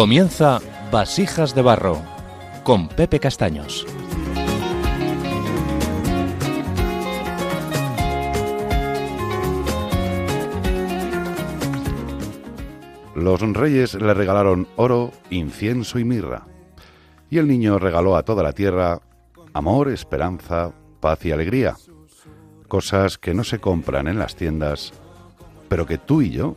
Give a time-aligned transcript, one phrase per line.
[0.00, 0.60] Comienza
[0.90, 2.00] Vasijas de Barro
[2.64, 3.86] con Pepe Castaños.
[13.14, 16.46] Los reyes le regalaron oro, incienso y mirra.
[17.28, 19.02] Y el niño regaló a toda la tierra
[19.52, 21.76] amor, esperanza, paz y alegría.
[22.68, 24.94] Cosas que no se compran en las tiendas,
[25.68, 26.56] pero que tú y yo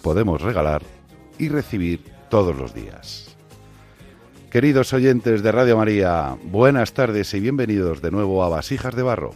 [0.00, 0.82] podemos regalar
[1.40, 3.36] y recibir todos los días.
[4.50, 9.34] Queridos oyentes de Radio María, buenas tardes y bienvenidos de nuevo a Vasijas de Barro.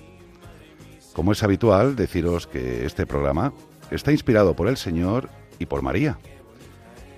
[1.12, 3.52] Como es habitual, deciros que este programa
[3.90, 5.28] está inspirado por el Señor
[5.58, 6.18] y por María,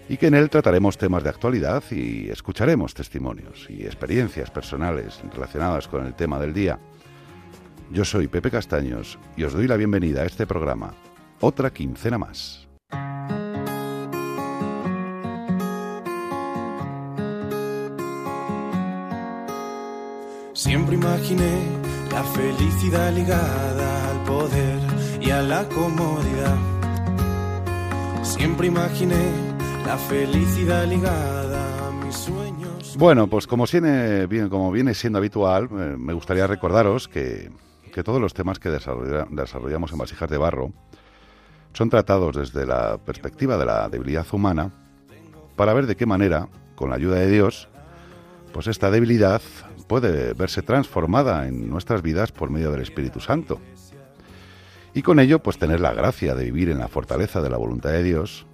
[0.08, 5.86] y que en él trataremos temas de actualidad y escucharemos testimonios y experiencias personales relacionadas
[5.86, 6.78] con el tema del día.
[7.92, 10.94] Yo soy Pepe Castaños y os doy la bienvenida a este programa,
[11.40, 12.68] otra quincena más.
[20.64, 21.52] Siempre imaginé
[22.10, 24.78] la felicidad ligada al poder
[25.20, 26.56] y a la comodidad.
[28.22, 29.30] Siempre imaginé
[29.84, 32.96] la felicidad ligada a mis sueños.
[32.96, 37.52] Bueno, pues como viene, siendo habitual, eh, me gustaría recordaros que,
[37.92, 40.72] que todos los temas que desarrolla- desarrollamos en Vasijas de Barro
[41.74, 44.70] son tratados desde la perspectiva de la debilidad humana
[45.56, 47.68] para ver de qué manera, con la ayuda de Dios,
[48.54, 49.42] pues esta debilidad
[49.86, 53.60] puede verse transformada en nuestras vidas por medio del Espíritu Santo.
[54.94, 57.90] Y con ello, pues tener la gracia de vivir en la fortaleza de la voluntad
[57.90, 58.46] de Dios,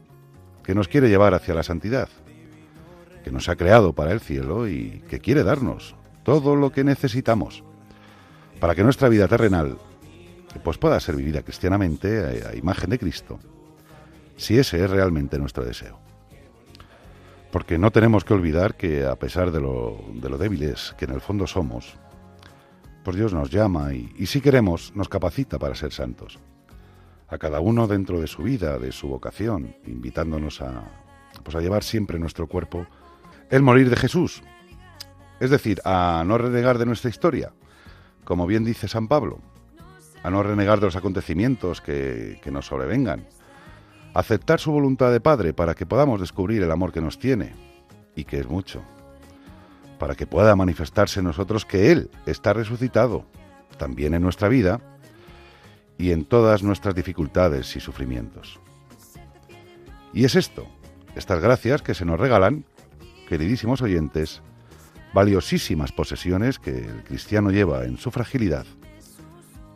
[0.64, 2.08] que nos quiere llevar hacia la santidad,
[3.24, 7.64] que nos ha creado para el cielo y que quiere darnos todo lo que necesitamos
[8.58, 9.78] para que nuestra vida terrenal
[10.62, 13.38] pues pueda ser vivida cristianamente a, a imagen de Cristo,
[14.36, 16.09] si ese es realmente nuestro deseo.
[17.50, 21.12] Porque no tenemos que olvidar que a pesar de lo, de lo débiles que en
[21.12, 21.96] el fondo somos,
[23.02, 26.38] pues Dios nos llama y, si queremos nos capacita para ser santos.
[27.28, 30.84] A cada uno dentro de su vida, de su vocación, invitándonos a,
[31.42, 32.86] pues a llevar siempre nuestro cuerpo
[33.50, 34.42] el morir de Jesús.
[35.40, 37.52] Es decir, a no renegar de nuestra historia,
[38.24, 39.40] como bien dice San Pablo,
[40.22, 43.26] a no renegar de los acontecimientos que nos sobrevengan,
[44.14, 47.54] aceptar su voluntad de Padre para que podamos descubrir el amor que nos tiene,
[48.14, 48.82] y que es mucho,
[49.98, 53.24] para que pueda manifestarse en nosotros que Él está resucitado,
[53.78, 54.80] también en nuestra vida
[55.98, 58.60] y en todas nuestras dificultades y sufrimientos.
[60.12, 60.66] Y es esto,
[61.14, 62.64] estas gracias que se nos regalan,
[63.28, 64.42] queridísimos oyentes,
[65.12, 68.66] valiosísimas posesiones que el cristiano lleva en su fragilidad,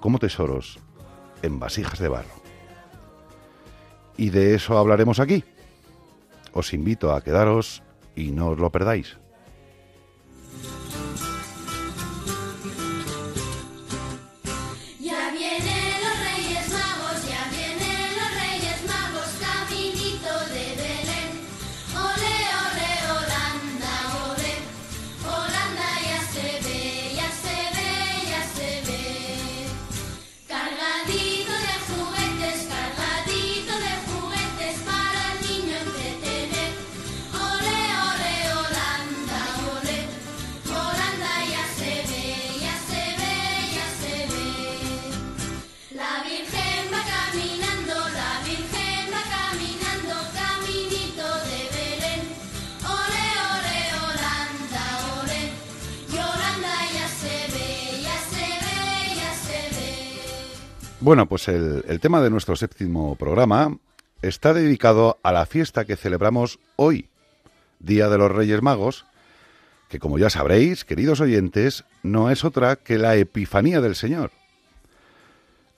[0.00, 0.78] como tesoros
[1.42, 2.43] en vasijas de barro.
[4.16, 5.44] Y de eso hablaremos aquí.
[6.52, 7.82] Os invito a quedaros
[8.14, 9.16] y no os lo perdáis.
[61.14, 63.78] Bueno, pues el, tema de nuestro séptimo programa
[64.20, 67.08] está dedicado a la fiesta que celebramos hoy,
[67.78, 69.06] Día de los Reyes Magos,
[69.88, 74.32] que como ya sabréis, queridos oyentes, no es otra que la Epifanía del Señor.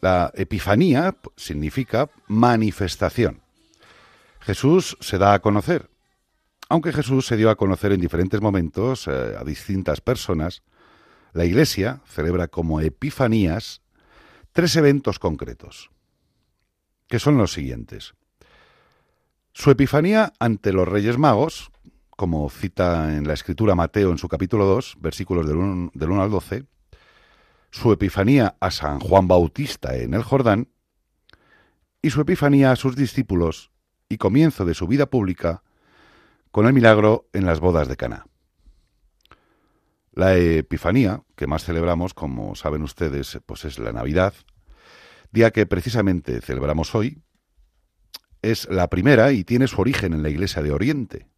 [0.00, 3.42] La Epifanía significa manifestación.
[4.40, 5.90] Jesús se da a conocer.
[6.70, 10.62] Aunque Jesús se dio a conocer en diferentes momentos eh, a distintas personas,
[11.34, 13.82] la Iglesia celebra como Epifanías
[14.56, 15.90] tres eventos concretos,
[17.08, 18.14] que son los siguientes.
[19.52, 21.70] Su epifanía ante los Reyes Magos,
[22.08, 26.22] como cita en la escritura Mateo en su capítulo 2, versículos del 1, del 1
[26.22, 26.64] al 12,
[27.70, 30.70] su epifanía a San Juan Bautista en el Jordán,
[32.00, 33.72] y su epifanía a sus discípulos
[34.08, 35.64] y comienzo de su vida pública
[36.50, 38.24] con el milagro en las bodas de Caná.
[40.16, 44.32] La Epifanía, que más celebramos, como saben ustedes, pues es la Navidad,
[45.30, 47.22] día que precisamente celebramos hoy,
[48.40, 51.28] es la primera y tiene su origen en la Iglesia de Oriente.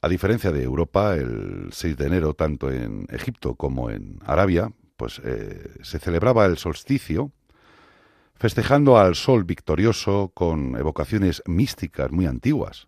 [0.00, 5.20] A diferencia de Europa, el 6 de enero, tanto en Egipto como en Arabia, pues
[5.24, 7.32] eh, se celebraba el solsticio,
[8.36, 12.86] festejando al sol victorioso con evocaciones místicas muy antiguas.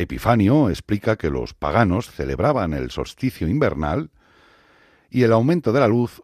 [0.00, 4.10] Epifanio explica que los paganos celebraban el solsticio invernal
[5.10, 6.22] y el aumento de la luz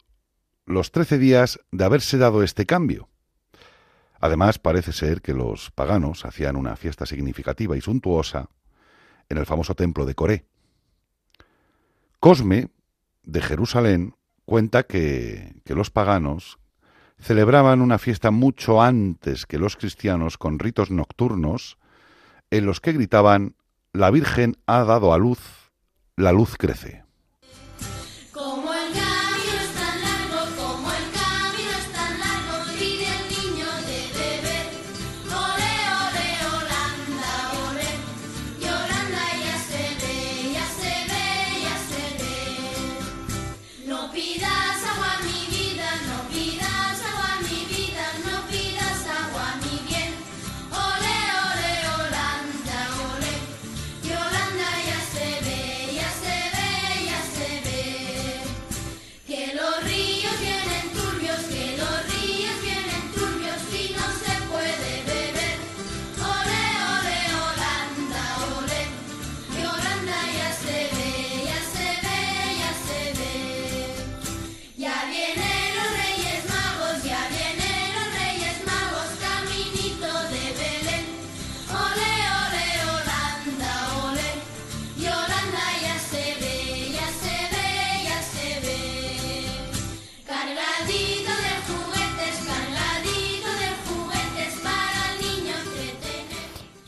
[0.65, 3.09] los trece días de haberse dado este cambio.
[4.19, 8.49] Además, parece ser que los paganos hacían una fiesta significativa y suntuosa
[9.29, 10.47] en el famoso templo de Coré.
[12.19, 12.71] Cosme,
[13.23, 14.15] de Jerusalén,
[14.45, 16.59] cuenta que, que los paganos
[17.19, 21.79] celebraban una fiesta mucho antes que los cristianos con ritos nocturnos
[22.51, 23.55] en los que gritaban
[23.97, 25.73] La Virgen ha dado a luz,
[26.17, 27.06] la luz crece.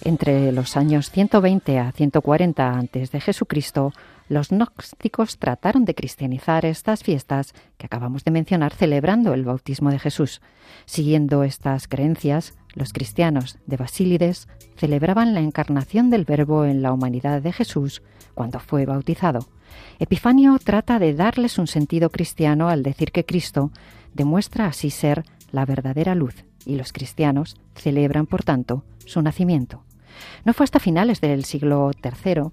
[0.08, 3.92] Entre los años 120 a 140 antes de Jesucristo,
[4.30, 9.98] los gnósticos trataron de cristianizar estas fiestas que acabamos de mencionar celebrando el bautismo de
[9.98, 10.40] Jesús.
[10.86, 17.42] Siguiendo estas creencias, los cristianos de Basílides celebraban la encarnación del Verbo en la humanidad
[17.42, 18.00] de Jesús
[18.32, 19.40] cuando fue bautizado.
[19.98, 23.72] Epifanio trata de darles un sentido cristiano al decir que Cristo
[24.14, 29.84] demuestra así ser la verdadera luz y los cristianos celebran, por tanto, su nacimiento.
[30.44, 32.50] No fue hasta finales del siglo III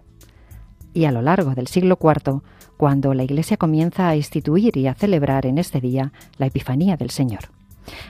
[0.94, 2.42] y a lo largo del siglo IV
[2.78, 7.10] cuando la Iglesia comienza a instituir y a celebrar en este día la Epifanía del
[7.10, 7.50] Señor.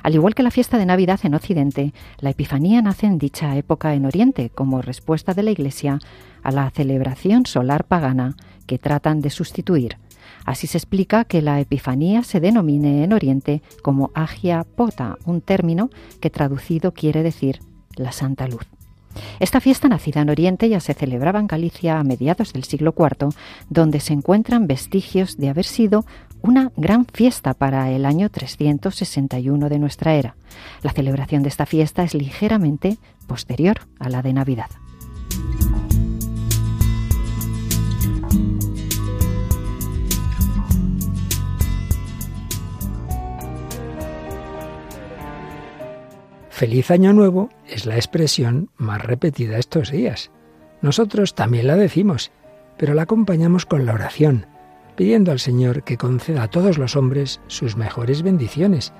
[0.04, 3.94] Al igual que la fiesta de Navidad en Occidente, la Epifanía nace en dicha época
[3.94, 6.00] en Oriente como respuesta de la Iglesia
[6.44, 8.36] a la celebración solar pagana
[8.68, 9.98] que tratan de sustituir.
[10.46, 15.90] Así se explica que la Epifanía se denomine en Oriente como Agia Pota, un término
[16.22, 17.60] que traducido quiere decir
[17.96, 18.66] la Santa Luz.
[19.40, 23.30] Esta fiesta nacida en Oriente ya se celebraba en Galicia a mediados del siglo IV,
[23.70, 26.06] donde se encuentran vestigios de haber sido
[26.42, 30.36] una gran fiesta para el año 361 de nuestra era.
[30.84, 32.98] La celebración de esta fiesta es ligeramente
[33.28, 34.70] posterior a la de Navidad.
[46.56, 50.32] Feliz Año Nuevo es la expresión más repetida estos días.
[50.82, 52.32] Nosotros también la decimos,
[52.78, 54.46] pero la acompañamos con la oración,
[54.96, 58.94] pidiendo al Señor que conceda a todos los hombres sus mejores bendiciones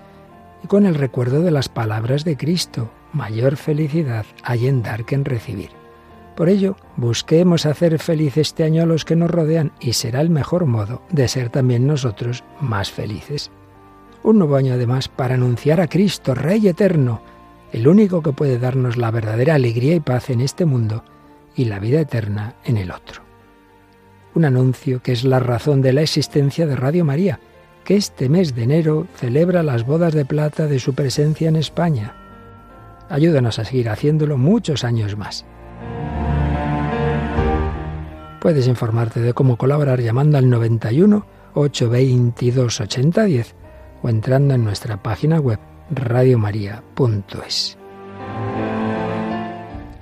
[0.66, 5.16] y con el recuerdo de las palabras de Cristo, mayor felicidad hay en dar que
[5.16, 5.70] en recibir.
[6.36, 10.30] Por ello, busquemos hacer feliz este año a los que nos rodean y será el
[10.30, 13.50] mejor modo de ser también nosotros más felices.
[14.24, 17.22] Un nuevo año además para anunciar a Cristo, Rey eterno,
[17.76, 21.04] el único que puede darnos la verdadera alegría y paz en este mundo
[21.58, 23.22] y la vida eterna en el otro.
[24.34, 27.42] Un anuncio que es la razón de la existencia de Radio María,
[27.84, 32.16] que este mes de enero celebra las bodas de plata de su presencia en España.
[33.10, 35.46] Ayúdanos a seguir haciéndolo muchos años más.
[38.40, 43.56] Puedes informarte de cómo colaborar llamando al 91 822 8010
[44.02, 47.78] o entrando en nuestra página web radiomaria.es.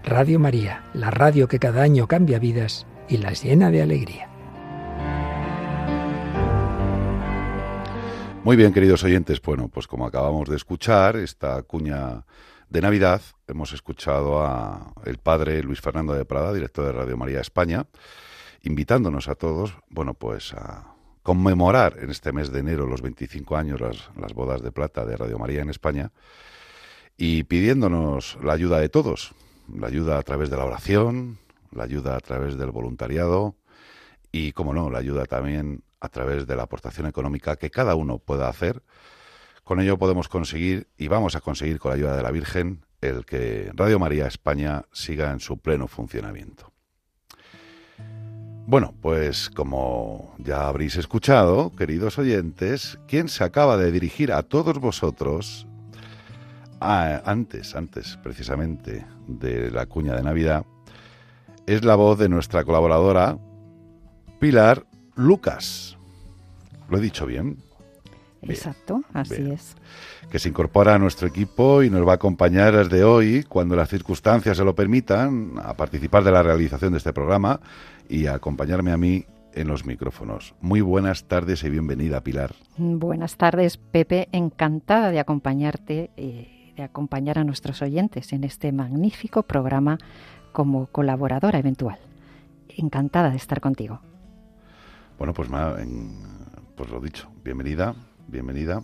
[0.03, 4.29] Radio María, la radio que cada año cambia vidas y las llena de alegría.
[8.43, 12.25] Muy bien, queridos oyentes, bueno, pues como acabamos de escuchar esta cuña
[12.69, 17.41] de Navidad, hemos escuchado a el padre Luis Fernando de Prada, director de Radio María
[17.41, 17.87] España,
[18.61, 20.92] invitándonos a todos, bueno, pues a
[21.23, 25.17] conmemorar en este mes de enero los 25 años las, las bodas de plata de
[25.17, 26.11] Radio María en España
[27.17, 29.33] y pidiéndonos la ayuda de todos,
[29.73, 31.37] la ayuda a través de la oración,
[31.71, 33.55] la ayuda a través del voluntariado
[34.31, 38.19] y, como no, la ayuda también a través de la aportación económica que cada uno
[38.19, 38.83] pueda hacer.
[39.63, 43.25] Con ello podemos conseguir y vamos a conseguir con la ayuda de la Virgen el
[43.25, 46.72] que Radio María España siga en su pleno funcionamiento.
[48.65, 54.79] Bueno, pues como ya habréis escuchado, queridos oyentes, quien se acaba de dirigir a todos
[54.79, 55.67] vosotros
[56.79, 60.65] ah, antes, antes precisamente de la cuña de Navidad,
[61.67, 63.37] es la voz de nuestra colaboradora
[64.39, 65.97] Pilar Lucas.
[66.89, 67.57] ¿Lo he dicho bien?
[68.51, 69.53] Exacto, así bien.
[69.53, 69.75] es.
[70.29, 73.89] que se incorpora a nuestro equipo y nos va a acompañar desde hoy, cuando las
[73.89, 77.59] circunstancias se lo permitan, a participar de la realización de este programa
[78.09, 80.55] y a acompañarme a mí en los micrófonos.
[80.61, 82.55] Muy buenas tardes y bienvenida, Pilar.
[82.77, 84.27] Buenas tardes, Pepe.
[84.31, 89.99] Encantada de acompañarte, eh, de acompañar a nuestros oyentes en este magnífico programa
[90.51, 91.99] como colaboradora eventual.
[92.75, 93.99] Encantada de estar contigo.
[95.19, 96.17] Bueno, pues, ma- en-
[96.75, 97.93] pues lo dicho, bienvenida,
[98.33, 98.83] bienvenida.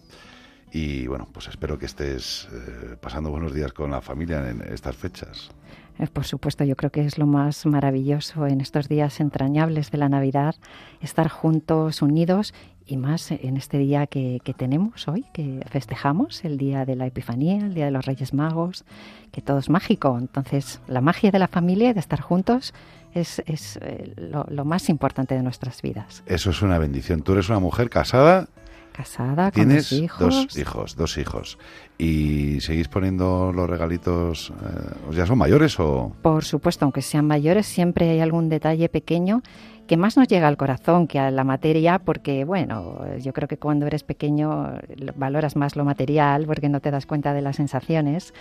[0.71, 4.95] Y bueno, pues espero que estés eh, pasando buenos días con la familia en estas
[4.95, 5.49] fechas.
[5.97, 9.97] Eh, Por supuesto, yo creo que es lo más maravilloso en estos días entrañables de
[9.97, 10.55] la Navidad,
[11.01, 12.53] estar juntos, unidos
[12.85, 17.07] y más en este día que, que tenemos hoy, que festejamos, el día de la
[17.07, 18.85] Epifanía, el día de los Reyes Magos,
[19.31, 20.17] que todo es mágico.
[20.19, 22.73] Entonces, la magia de la familia y de estar juntos
[23.15, 26.23] es, es, eh, lo, lo más importante de nuestras vidas.
[26.27, 27.23] Eso es una bendición.
[27.23, 28.47] Tú eres una mujer casada
[28.91, 30.19] Casada, con Tienes dos hijos.
[30.47, 31.57] dos hijos, dos hijos.
[31.97, 34.51] ¿Y seguís poniendo los regalitos?
[34.61, 36.13] eh, ¿Ya son mayores o...?
[36.21, 39.41] Por supuesto, aunque sean mayores, siempre hay algún detalle pequeño
[39.89, 43.57] que más nos llega al corazón que a la materia, porque, bueno, yo creo que
[43.57, 47.55] cuando eres pequeño lo- valoras más lo material, porque no te das cuenta de las
[47.55, 48.33] sensaciones,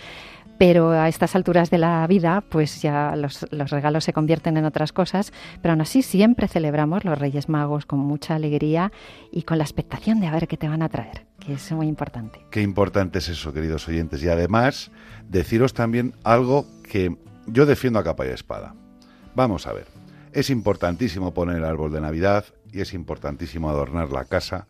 [0.59, 4.65] pero a estas alturas de la vida, pues ya los, los regalos se convierten en
[4.65, 8.91] otras cosas, pero aún así siempre celebramos los Reyes Magos con mucha alegría
[9.31, 11.87] y con la expectación de a ver qué te van a traer, que es muy
[11.87, 12.39] importante.
[12.51, 14.21] Qué importante es eso, queridos oyentes.
[14.23, 14.91] Y además,
[15.27, 17.15] deciros también algo que
[17.47, 18.75] yo defiendo a capa y espada.
[19.33, 19.98] Vamos a ver.
[20.31, 24.67] Es importantísimo poner el árbol de Navidad y es importantísimo adornar la casa,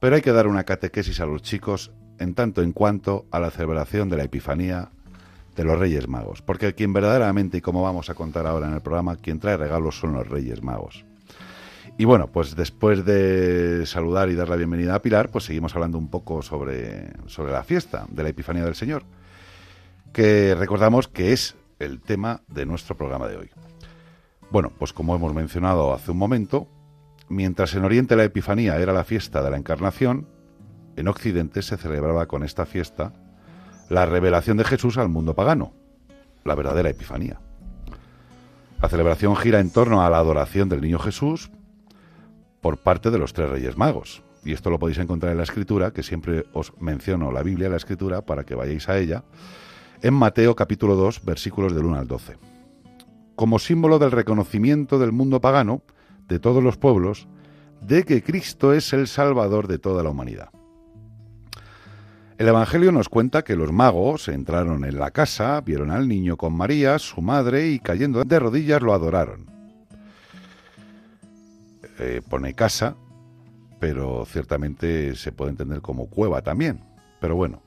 [0.00, 3.50] pero hay que dar una catequesis a los chicos en tanto en cuanto a la
[3.50, 4.90] celebración de la Epifanía
[5.54, 8.80] de los Reyes Magos, porque quien verdaderamente, y como vamos a contar ahora en el
[8.80, 11.04] programa, quien trae regalos son los Reyes Magos.
[11.98, 15.98] Y bueno, pues después de saludar y dar la bienvenida a Pilar, pues seguimos hablando
[15.98, 19.04] un poco sobre, sobre la fiesta de la Epifanía del Señor,
[20.12, 23.50] que recordamos que es el tema de nuestro programa de hoy.
[24.50, 26.68] Bueno, pues como hemos mencionado hace un momento,
[27.28, 30.28] mientras en Oriente la Epifanía era la fiesta de la Encarnación,
[30.96, 33.12] en Occidente se celebraba con esta fiesta
[33.88, 35.72] la revelación de Jesús al mundo pagano,
[36.44, 37.40] la verdadera Epifanía.
[38.80, 41.50] La celebración gira en torno a la adoración del niño Jesús
[42.60, 44.22] por parte de los tres reyes magos.
[44.44, 47.76] Y esto lo podéis encontrar en la escritura, que siempre os menciono la Biblia, la
[47.76, 49.24] escritura, para que vayáis a ella,
[50.02, 52.55] en Mateo capítulo 2, versículos del 1 al 12.
[53.36, 55.82] Como símbolo del reconocimiento del mundo pagano,
[56.26, 57.28] de todos los pueblos,
[57.80, 60.48] de que Cristo es el Salvador de toda la humanidad.
[62.38, 66.54] El Evangelio nos cuenta que los magos entraron en la casa, vieron al niño con
[66.54, 69.46] María, su madre, y cayendo de rodillas lo adoraron.
[71.98, 72.94] Eh, pone casa,
[73.80, 76.84] pero ciertamente se puede entender como cueva también.
[77.20, 77.62] Pero bueno,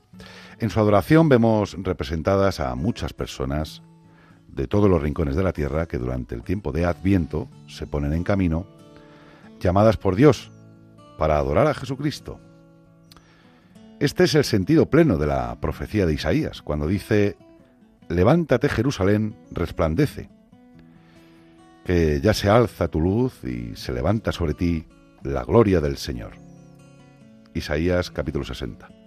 [0.60, 3.82] en su adoración vemos representadas a muchas personas
[4.52, 8.12] de todos los rincones de la tierra que durante el tiempo de Adviento se ponen
[8.12, 8.66] en camino,
[9.60, 10.50] llamadas por Dios
[11.18, 12.40] para adorar a Jesucristo.
[14.00, 17.36] Este es el sentido pleno de la profecía de Isaías, cuando dice,
[18.08, 20.30] levántate Jerusalén, resplandece,
[21.84, 24.86] que ya se alza tu luz y se levanta sobre ti
[25.22, 26.32] la gloria del Señor.
[27.52, 28.99] Isaías capítulo 60.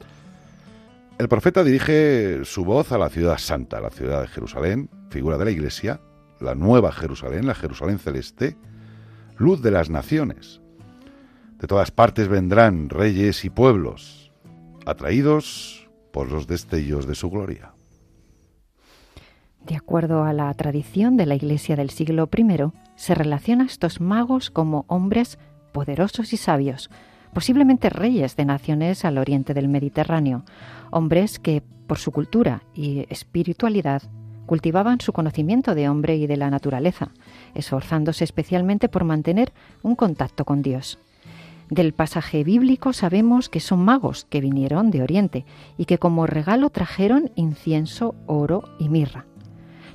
[1.20, 5.46] El profeta dirige su voz a la ciudad santa, la ciudad de Jerusalén, figura de
[5.46, 6.02] la iglesia,
[6.40, 8.58] la nueva Jerusalén, la Jerusalén celeste,
[9.38, 10.60] luz de las naciones.
[11.60, 14.32] De todas partes vendrán reyes y pueblos,
[14.86, 17.74] atraídos por los destellos de su gloria.
[19.66, 24.02] De acuerdo a la tradición de la Iglesia del siglo I, se relaciona a estos
[24.02, 25.40] magos como hombres
[25.72, 26.90] poderosos y sabios,
[27.34, 30.44] posiblemente reyes de naciones al oriente del Mediterráneo,
[30.92, 34.04] hombres que, por su cultura y espiritualidad,
[34.46, 37.10] cultivaban su conocimiento de hombre y de la naturaleza,
[37.56, 41.00] esforzándose especialmente por mantener un contacto con Dios.
[41.70, 45.46] Del pasaje bíblico sabemos que son magos que vinieron de Oriente
[45.78, 49.26] y que como regalo trajeron incienso, oro y mirra.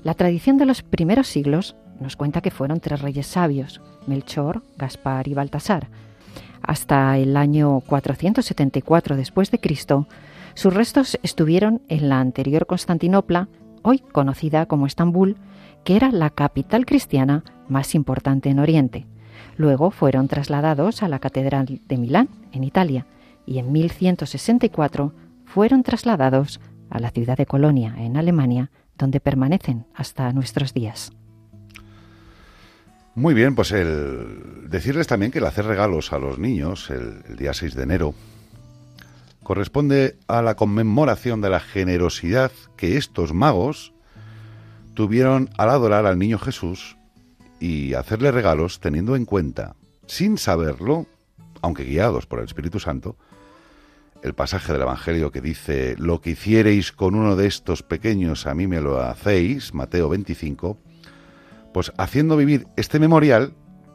[0.03, 5.29] La tradición de los primeros siglos nos cuenta que fueron tres reyes sabios, Melchor, Gaspar
[5.29, 5.89] y Baltasar.
[6.63, 10.07] Hasta el año 474 después de Cristo,
[10.55, 13.49] sus restos estuvieron en la anterior Constantinopla,
[13.83, 15.37] hoy conocida como Estambul,
[15.85, 19.07] que era la capital cristiana más importante en Oriente.
[19.57, 23.07] Luego fueron trasladados a la Catedral de Milán, en Italia,
[23.47, 25.13] y en 1164
[25.45, 26.61] fueron trasladados
[26.91, 31.13] a la ciudad de Colonia, en Alemania, donde permanecen hasta nuestros días.
[33.19, 37.53] Muy bien, pues el decirles también que el hacer regalos a los niños el, día
[37.53, 38.15] 6 de enero
[39.43, 43.93] corresponde a la conmemoración de la generosidad que estos magos
[44.95, 46.97] tuvieron al adorar al niño Jesús
[47.59, 49.75] y hacerle regalos teniendo en cuenta,
[50.07, 51.07] sin saberlo,
[51.61, 53.17] aunque guiados por el Espíritu Santo,
[54.23, 58.55] el pasaje del Evangelio que dice, lo que hiciereis con uno de estos pequeños a
[58.55, 60.79] mí me lo hacéis, Mateo 25,
[61.79, 63.53] pues haciendo vivir este memorial,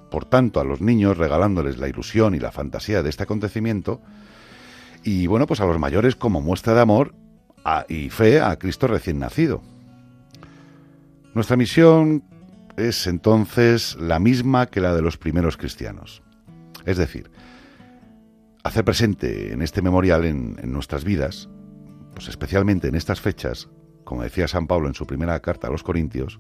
[0.10, 4.00] por tanto a los niños regalándoles la ilusión y la fantasía de este acontecimiento,
[5.04, 7.14] y bueno, pues a los mayores como muestra de amor
[7.66, 9.62] a- y fe a Cristo recién nacido.
[11.34, 12.24] Nuestra misión
[12.78, 16.24] es entonces la misma que la de los primeros cristianos.
[16.86, 17.32] Es decir,
[18.64, 21.50] hacer presente en este memorial en, en nuestras vidas,
[22.14, 23.68] pues especialmente en estas fechas,
[24.06, 26.40] como decía San Pablo en su primera carta a los Corintios,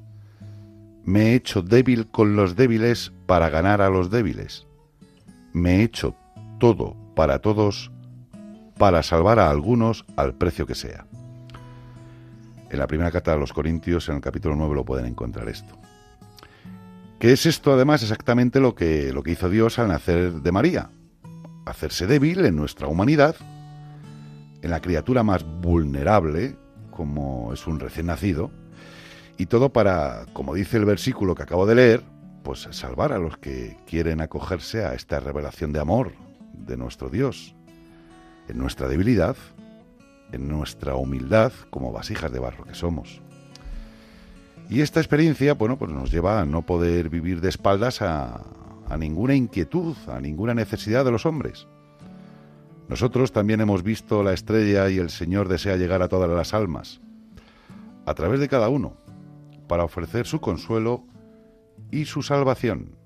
[1.05, 4.65] me he hecho débil con los débiles para ganar a los débiles.
[5.51, 6.15] Me he hecho
[6.59, 7.91] todo para todos
[8.77, 11.05] para salvar a algunos al precio que sea.
[12.69, 15.77] En la primera carta a los Corintios, en el capítulo 9, lo pueden encontrar esto.
[17.19, 20.89] ¿Qué es esto, además, exactamente lo que, lo que hizo Dios al nacer de María?
[21.65, 23.35] Hacerse débil en nuestra humanidad,
[24.61, 26.55] en la criatura más vulnerable,
[26.89, 28.51] como es un recién nacido,
[29.37, 32.03] y todo para, como dice el versículo que acabo de leer,
[32.43, 36.11] pues salvar a los que quieren acogerse a esta revelación de amor
[36.53, 37.55] de nuestro Dios,
[38.47, 39.35] en nuestra debilidad,
[40.31, 43.21] en nuestra humildad como vasijas de barro que somos.
[44.69, 48.41] Y esta experiencia, bueno, pues nos lleva a no poder vivir de espaldas a,
[48.89, 51.67] a ninguna inquietud, a ninguna necesidad de los hombres.
[52.87, 57.01] Nosotros también hemos visto la estrella y el Señor desea llegar a todas las almas,
[58.05, 58.97] a través de cada uno,
[59.67, 61.05] para ofrecer su consuelo
[61.91, 63.02] y su salvación.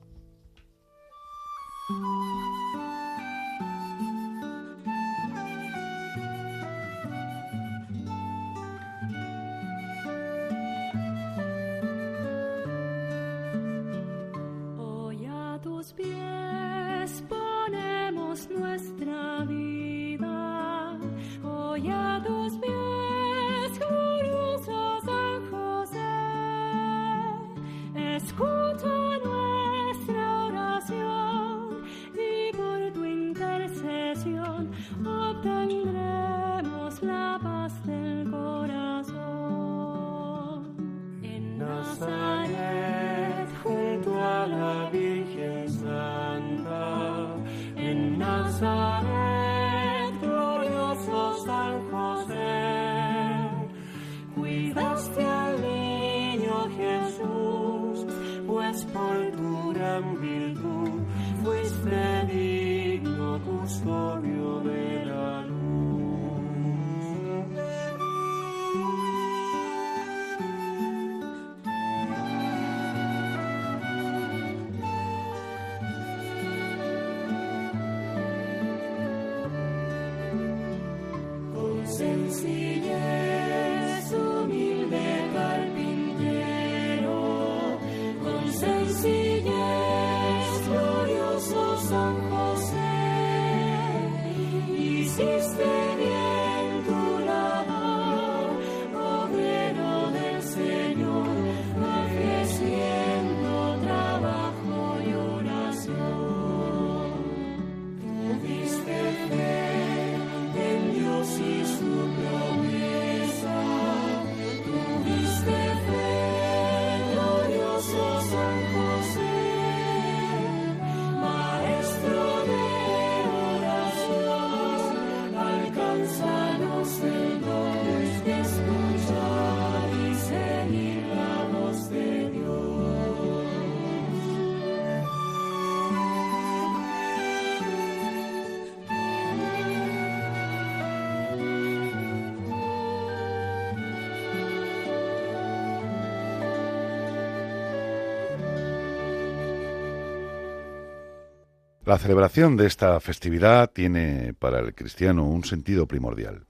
[151.87, 156.45] La celebración de esta festividad tiene para el cristiano un sentido primordial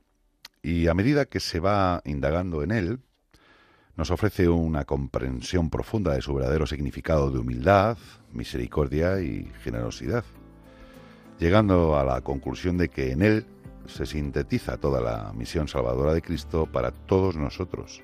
[0.63, 3.01] y a medida que se va indagando en él,
[3.95, 7.99] nos ofrece una comprensión profunda de su verdadero significado de humildad,
[8.33, 10.23] misericordia y generosidad,
[11.37, 13.45] llegando a la conclusión de que en él
[13.85, 18.01] se sintetiza toda la misión salvadora de Cristo para todos nosotros.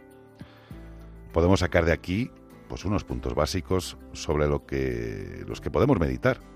[1.31, 2.29] Podemos sacar de aquí
[2.69, 6.52] pues unos puntos básicos sobre lo que los que podemos meditar,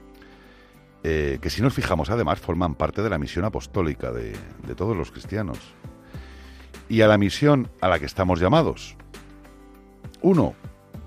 [1.04, 4.96] eh, que si nos fijamos además forman parte de la misión apostólica de, de todos
[4.96, 5.60] los cristianos
[6.90, 8.96] y a la misión a la que estamos llamados.
[10.22, 10.56] Uno,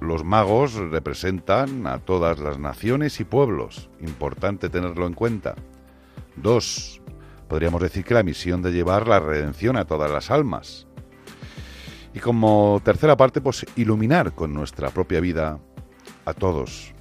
[0.00, 5.56] los magos representan a todas las naciones y pueblos, importante tenerlo en cuenta.
[6.36, 7.00] Dos,
[7.48, 10.86] podríamos decir que la misión de llevar la redención a todas las almas.
[12.14, 15.58] Y como tercera parte, pues iluminar con nuestra propia vida
[16.24, 16.94] a todos.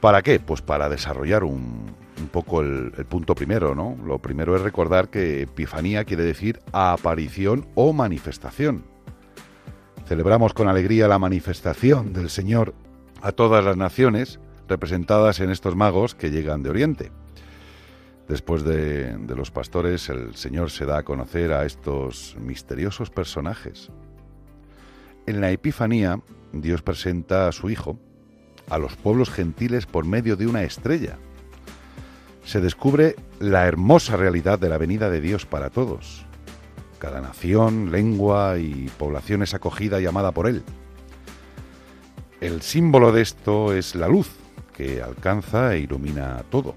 [0.00, 0.40] ¿Para qué?
[0.40, 1.94] Pues para desarrollar un,
[2.32, 3.98] poco el, el punto primero, ¿no?
[4.04, 8.84] Lo primero es recordar que Epifanía quiere decir aparición o manifestación.
[10.06, 12.74] Celebramos con alegría la manifestación del Señor
[13.20, 17.12] a todas las naciones representadas en estos magos que llegan de Oriente.
[18.26, 23.90] Después de, de los pastores, el Señor se da a conocer a estos misteriosos personajes.
[25.26, 26.20] En la Epifanía,
[26.52, 27.98] Dios presenta a su Hijo
[28.70, 31.18] a los pueblos gentiles por medio de una estrella.
[32.44, 36.24] Se descubre la hermosa realidad de la venida de Dios para todos.
[36.98, 40.62] Cada nación, lengua y población es acogida y amada por Él.
[42.40, 44.30] El símbolo de esto es la luz,
[44.74, 46.74] que alcanza e ilumina todo.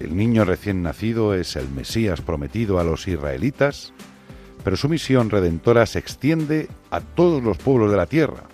[0.00, 3.92] El niño recién nacido es el Mesías prometido a los israelitas,
[4.64, 8.44] pero su misión redentora se extiende a todos los pueblos de la tierra.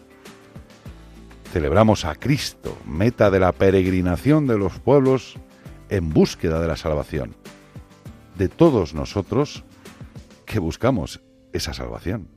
[1.53, 5.37] Celebramos a Cristo, meta de la peregrinación de los pueblos
[5.89, 7.37] en búsqueda de la salvación.
[8.37, 9.65] De todos nosotros
[10.45, 11.23] que buscamos
[11.55, 12.29] esa salvación.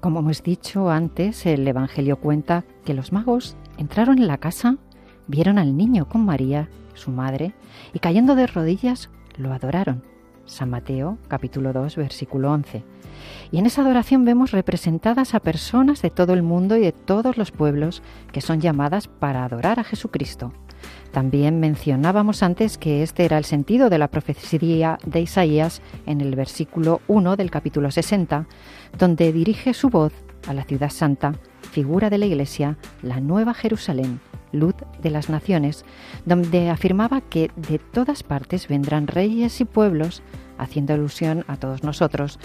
[0.00, 4.76] Como hemos dicho antes, el Evangelio cuenta que los magos entraron en la casa,
[5.26, 7.54] vieron al niño con María, su madre,
[7.92, 10.04] y cayendo de rodillas lo adoraron.
[10.44, 12.84] San Mateo capítulo 2 versículo 11.
[13.50, 17.36] Y en esa adoración vemos representadas a personas de todo el mundo y de todos
[17.36, 18.02] los pueblos
[18.32, 20.52] que son llamadas para adorar a Jesucristo.
[21.12, 26.34] También mencionábamos antes que este era el sentido de la profecía de Isaías en el
[26.36, 28.46] versículo 1 del capítulo 60,
[28.98, 30.12] donde dirige su voz
[30.46, 31.34] a la ciudad santa,
[31.70, 34.20] figura de la Iglesia, la Nueva Jerusalén,
[34.56, 35.84] luz de las naciones,
[36.24, 40.22] donde afirmaba que de todas partes vendrán reyes y pueblos,
[40.58, 42.38] haciendo alusión a todos nosotros,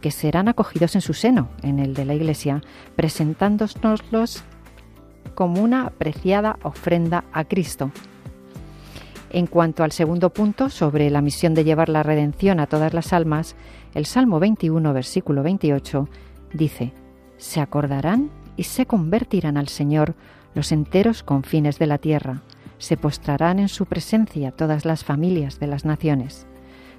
[0.00, 2.62] que serán acogidos en su seno, en el de la Iglesia,
[2.96, 4.42] presentándonoslos
[5.34, 7.92] como una apreciada ofrenda a Cristo.
[9.30, 13.12] En cuanto al segundo punto, sobre la misión de llevar la redención a todas las
[13.12, 13.56] almas,
[13.94, 16.08] el Salmo 21, versículo 28,
[16.54, 16.92] dice,
[17.36, 20.14] Se acordarán y se convertirán al Señor
[20.58, 22.42] los enteros confines de la tierra,
[22.78, 26.48] se postrarán en su presencia todas las familias de las naciones.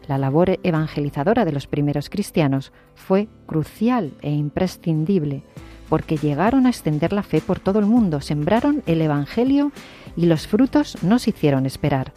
[0.08, 5.44] La labor evangelizadora de los primeros cristianos fue crucial e imprescindible,
[5.90, 9.74] porque llegaron a extender la fe por todo el mundo, sembraron el Evangelio
[10.16, 12.14] y los frutos no se hicieron esperar.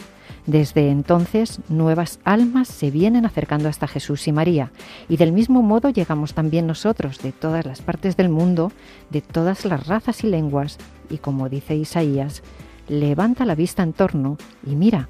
[0.46, 4.72] Desde entonces, nuevas almas se vienen acercando hasta Jesús y María,
[5.08, 8.72] y del mismo modo llegamos también nosotros de todas las partes del mundo,
[9.10, 10.78] de todas las razas y lenguas,
[11.10, 12.42] y como dice Isaías,
[12.88, 14.36] levanta la vista en torno
[14.66, 15.08] y mira,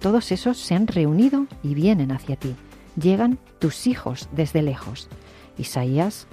[0.00, 2.54] todos esos se han reunido y vienen hacia ti.
[3.00, 5.08] Llegan tus hijos desde lejos.
[5.58, 6.26] Isaías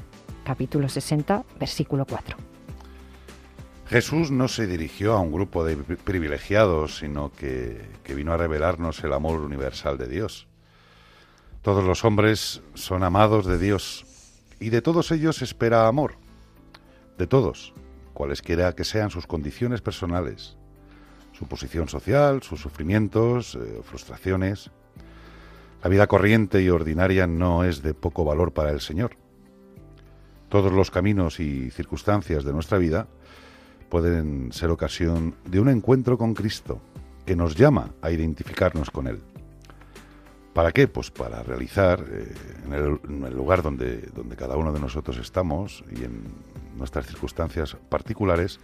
[0.44, 2.38] capítulo 60, versículo 4.
[3.88, 9.04] Jesús no se dirigió a un grupo de privilegiados, sino que, que, vino a revelarnos
[9.04, 10.48] el amor universal de Dios.
[11.62, 14.06] Todos los hombres son amados de Dios
[14.60, 16.16] y de todos ellos espera amor.
[17.18, 17.74] De todos,
[18.14, 20.58] cualesquiera que sean sus condiciones personales,
[21.34, 24.72] su posición social, sus sufrimientos, eh, frustraciones.
[25.84, 29.18] La vida corriente y ordinaria no es de poco valor para el Señor.
[30.50, 33.08] Todos los caminos y circunstancias de nuestra vida
[33.90, 36.82] pueden ser ocasión de un encuentro con Cristo,
[37.26, 39.22] que nos llama a identificarnos con Él.
[40.54, 40.88] ¿Para qué?
[40.88, 42.34] Pues para realizar eh,
[42.66, 46.24] en, el, lugar donde, donde cada uno de nosotros estamos y en
[46.78, 48.60] nuestras circunstancias particulares,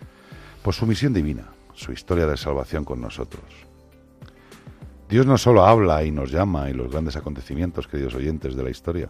[0.63, 3.43] pues su misión divina, su historia de salvación con nosotros.
[5.07, 8.69] Dios no solo habla y nos llama en los grandes acontecimientos, queridos oyentes de la
[8.69, 9.09] historia.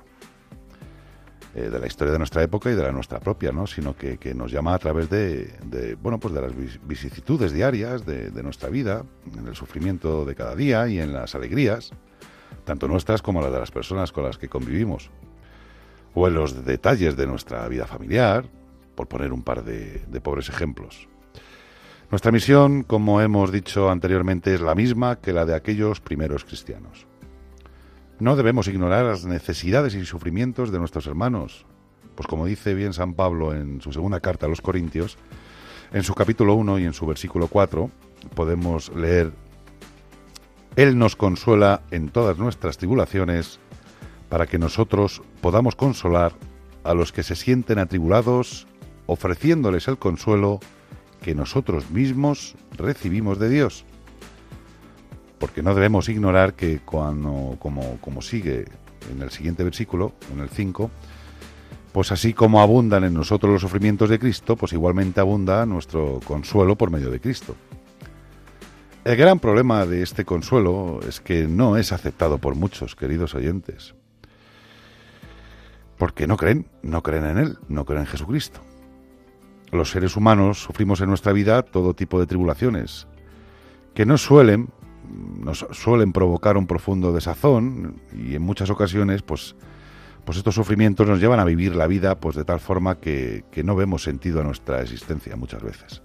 [1.55, 3.65] eh, de la historia de nuestra época y de la nuestra propia, ¿no?
[3.65, 6.51] sino que, que nos llama a través de, bueno, pues de las
[6.85, 9.03] vicisitudes diarias de nuestra vida,
[9.35, 11.93] en el sufrimiento de cada día y en las alegrías,
[12.65, 15.09] tanto nuestras como las de las personas con las que convivimos,
[16.13, 18.45] o en los detalles de nuestra vida familiar,
[18.95, 21.07] por poner un par de, pobres ejemplos.
[22.09, 27.05] Nuestra misión, como hemos dicho anteriormente, es la misma que la de aquellos primeros cristianos.
[28.19, 31.65] No debemos ignorar las necesidades y sufrimientos de nuestros hermanos,
[32.15, 35.17] pues como dice bien San Pablo en su segunda carta a los Corintios,
[35.93, 37.91] en su capítulo 1 y en su versículo 4
[38.33, 39.31] podemos leer,
[40.77, 43.59] Él nos consuela en todas nuestras tribulaciones
[44.29, 46.31] para que nosotros podamos consolar
[46.85, 48.67] a los que se sienten atribulados,
[49.07, 50.61] ofreciéndoles el consuelo
[51.21, 53.85] que nosotros mismos recibimos de Dios
[55.39, 58.65] porque no debemos ignorar que cuando, como, como sigue
[59.11, 60.89] en el siguiente versículo, en el 5,
[61.91, 66.75] pues así como abundan en nosotros los sufrimientos de Cristo, pues igualmente abunda nuestro consuelo
[66.75, 67.55] por medio de Cristo.
[69.07, 73.95] El gran problema de este consuelo es que no es aceptado por muchos, queridos oyentes,
[75.97, 78.59] porque no creen, no creen en Él, no creen en Jesucristo.
[79.71, 83.07] Los seres humanos sufrimos en nuestra vida todo tipo de tribulaciones,
[83.93, 84.67] que no suelen
[85.39, 89.55] nos suelen provocar un profundo desazón y en muchas ocasiones pues
[90.25, 93.63] pues estos sufrimientos nos llevan a vivir la vida pues de tal forma que, que
[93.63, 96.01] no vemos sentido a nuestra existencia muchas veces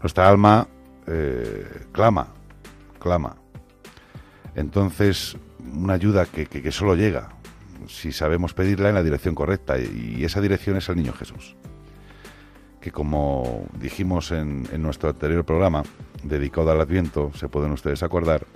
[0.00, 0.68] nuestra alma
[1.10, 2.28] eh, clama
[2.98, 3.36] clama.
[4.54, 5.36] Entonces
[5.72, 7.30] una ayuda que, que, solo llega
[7.88, 11.56] si sabemos pedirla en la dirección correcta y esa dirección es el niño Jesús
[12.80, 15.82] que como dijimos en, en, nuestro anterior programa,
[16.22, 18.46] dedicado al Adviento, se pueden ustedes acordar,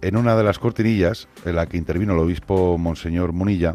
[0.00, 3.74] en una de las cortinillas en la que intervino el obispo Monseñor Munilla,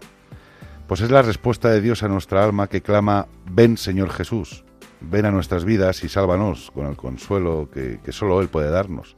[0.88, 4.64] pues es la respuesta de Dios a nuestra alma que clama, ven Señor Jesús,
[5.02, 9.16] ven a nuestras vidas y sálvanos con el consuelo que, que solo Él puede darnos.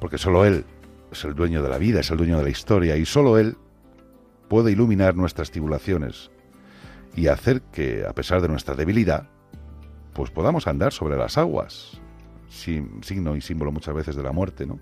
[0.00, 0.64] Porque solo Él
[1.10, 3.56] es el dueño de la vida, es el dueño de la historia y solo Él
[4.48, 6.30] puede iluminar nuestras tribulaciones
[7.14, 9.28] y hacer que, a pesar de nuestra debilidad,
[10.12, 12.00] pues podamos andar sobre las aguas,
[12.48, 14.78] signo y símbolo muchas veces de la muerte, ¿no?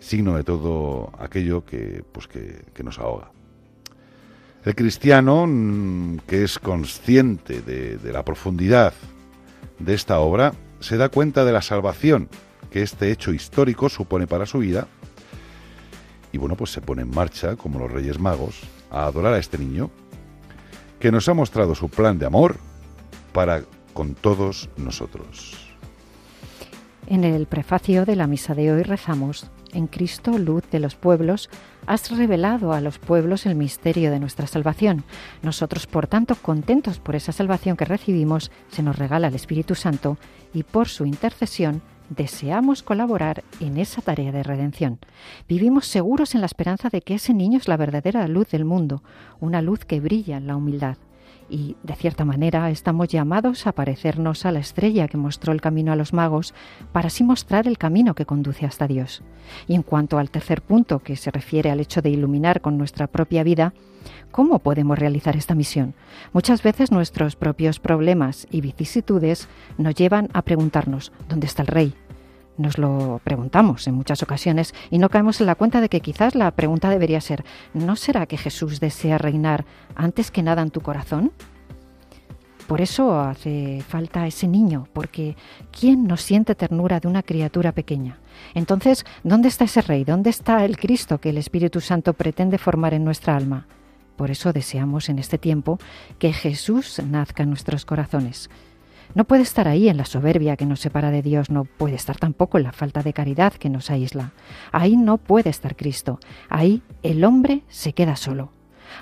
[0.00, 3.32] Signo de todo aquello que, pues que nos ahoga.
[4.64, 8.92] El cristiano mm, que es consciente de, de la profundidad
[9.78, 12.28] de esta obra se da cuenta de la salvación
[12.70, 14.88] que este hecho histórico supone para su vida
[16.32, 19.58] y bueno, pues se pone en marcha, como los Reyes Magos, a adorar a este
[19.58, 19.90] niño
[21.00, 22.56] que nos ha mostrado su plan de amor
[23.32, 23.62] para
[23.94, 25.56] con todos nosotros.
[27.06, 31.48] En el prefacio de la misa de hoy rezamos, en Cristo, luz de los pueblos,
[31.88, 35.04] has revelado a los pueblos el misterio de nuestra salvación.
[35.42, 40.18] Nosotros, por tanto, contentos por esa salvación que recibimos, se nos regala el Espíritu Santo
[40.52, 44.98] y por su intercesión deseamos colaborar en esa tarea de redención.
[45.48, 49.02] Vivimos seguros en la esperanza de que ese niño es la verdadera luz del mundo,
[49.40, 50.98] una luz que brilla en la humildad.
[51.50, 55.92] Y, de cierta manera, estamos llamados a parecernos a la estrella que mostró el camino
[55.92, 56.54] a los magos
[56.92, 59.22] para así mostrar el camino que conduce hasta Dios.
[59.66, 63.06] Y en cuanto al tercer punto, que se refiere al hecho de iluminar con nuestra
[63.06, 63.72] propia vida,
[64.30, 65.94] ¿cómo podemos realizar esta misión?
[66.32, 71.94] Muchas veces nuestros propios problemas y vicisitudes nos llevan a preguntarnos, ¿dónde está el rey?
[72.58, 76.34] Nos lo preguntamos en muchas ocasiones y no caemos en la cuenta de que quizás
[76.34, 80.80] la pregunta debería ser, ¿no será que Jesús desea reinar antes que nada en tu
[80.80, 81.32] corazón?
[82.66, 85.36] Por eso hace falta ese niño, porque
[85.70, 88.18] ¿quién no siente ternura de una criatura pequeña?
[88.54, 90.04] Entonces, ¿dónde está ese rey?
[90.04, 93.66] ¿Dónde está el Cristo que el Espíritu Santo pretende formar en nuestra alma?
[94.16, 95.78] Por eso deseamos en este tiempo
[96.18, 98.50] que Jesús nazca en nuestros corazones.
[99.14, 102.18] No puede estar ahí en la soberbia que nos separa de Dios, no puede estar
[102.18, 104.32] tampoco en la falta de caridad que nos aísla.
[104.70, 108.52] Ahí no puede estar Cristo, ahí el hombre se queda solo.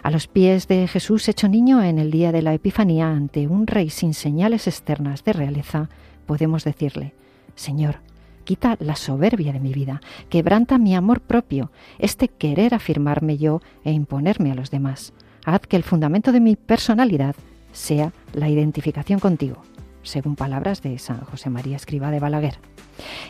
[0.02, 3.66] A los pies de Jesús hecho niño en el día de la Epifanía ante un
[3.66, 5.88] rey sin señales externas de realeza,
[6.26, 7.12] podemos decirle,
[7.54, 7.96] Señor,
[8.44, 13.92] quita la soberbia de mi vida, quebranta mi amor propio, este querer afirmarme yo e
[13.92, 15.12] imponerme a los demás.
[15.44, 17.34] Haz que el fundamento de mi personalidad
[17.72, 19.62] sea la identificación contigo
[20.06, 22.58] según palabras de San José María Escriba de Balaguer.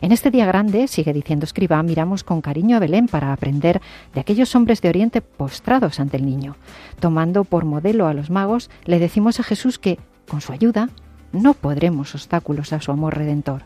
[0.01, 3.81] En este día grande, sigue diciendo Escriba, miramos con cariño a Belén para aprender
[4.15, 6.57] de aquellos hombres de Oriente postrados ante el niño.
[7.01, 10.91] Tomando por modelo a los magos, le decimos a Jesús que, con su ayuda,
[11.33, 13.63] no podremos obstáculos a su amor redentor.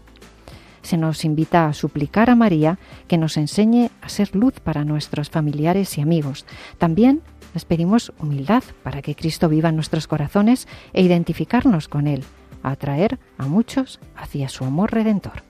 [0.83, 5.29] se nos invita a suplicar a María que nos enseñe a ser luz para nuestros
[5.29, 6.47] familiares y amigos.
[6.79, 7.21] También
[7.55, 12.25] les pedimos humildad para que Cristo viva en nuestros corazones e identificarnos con Él,
[12.63, 15.43] atraer a muchos hacia su amor redentor.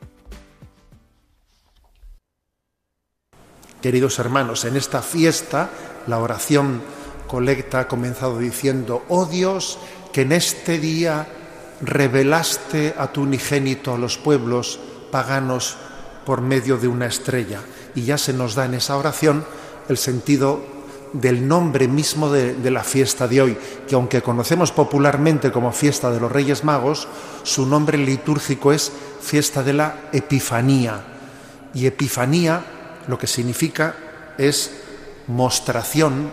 [3.82, 5.70] Queridos hermanos, en esta fiesta
[6.06, 6.82] la oración
[7.26, 9.78] colecta ha comenzado diciendo, oh Dios,
[10.12, 11.26] que en este día
[11.80, 15.76] revelaste a tu unigénito a los pueblos paganos
[16.26, 17.60] por medio de una estrella.
[17.94, 19.44] Y ya se nos da en esa oración
[19.88, 20.79] el sentido
[21.12, 26.20] del nombre mismo de, la fiesta de hoy, que aunque conocemos popularmente como fiesta de
[26.20, 27.08] los Reyes Magos,
[27.42, 31.04] su nombre litúrgico es fiesta de la Epifanía.
[31.74, 32.64] Y Epifanía
[33.08, 33.94] lo que significa
[34.38, 34.70] es
[35.26, 36.30] mostración,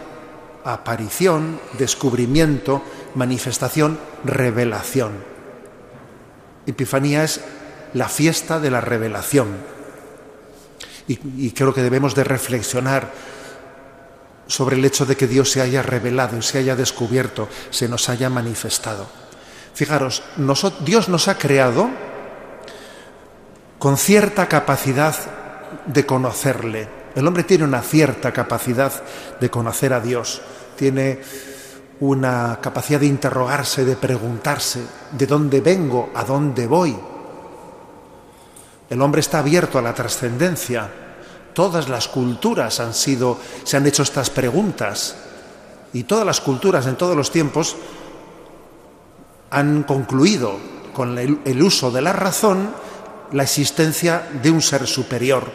[0.64, 2.82] aparición, descubrimiento,
[3.16, 5.12] manifestación, revelación.
[6.66, 7.42] Epifanía es
[7.94, 9.48] la fiesta de la revelación.
[11.08, 13.14] Y, y, creo que debemos de reflexionar
[14.48, 18.30] sobre el hecho de que Dios se haya revelado, se haya descubierto, se nos haya
[18.30, 19.08] manifestado.
[19.74, 20.24] Fijaros,
[20.80, 21.90] Dios nos ha creado
[23.78, 25.16] con cierta capacidad
[25.86, 26.88] de conocerle.
[27.16, 28.92] El hombre tiene una cierta capacidad
[29.40, 30.42] de conocer a Dios,
[30.76, 31.20] tiene
[32.00, 34.82] una capacidad de interrogarse, de preguntarse,
[35.12, 36.12] ¿de dónde vengo?
[36.16, 36.98] ¿A dónde voy?
[38.90, 41.07] El hombre está abierto a la trascendencia.
[41.58, 45.16] Todas las culturas han sido, se han hecho estas preguntas.
[45.92, 47.76] Y todas las culturas en todos los tiempos
[49.50, 50.56] han concluido
[50.94, 52.70] con el, uso de la razón
[53.32, 55.50] la existencia de un ser superior,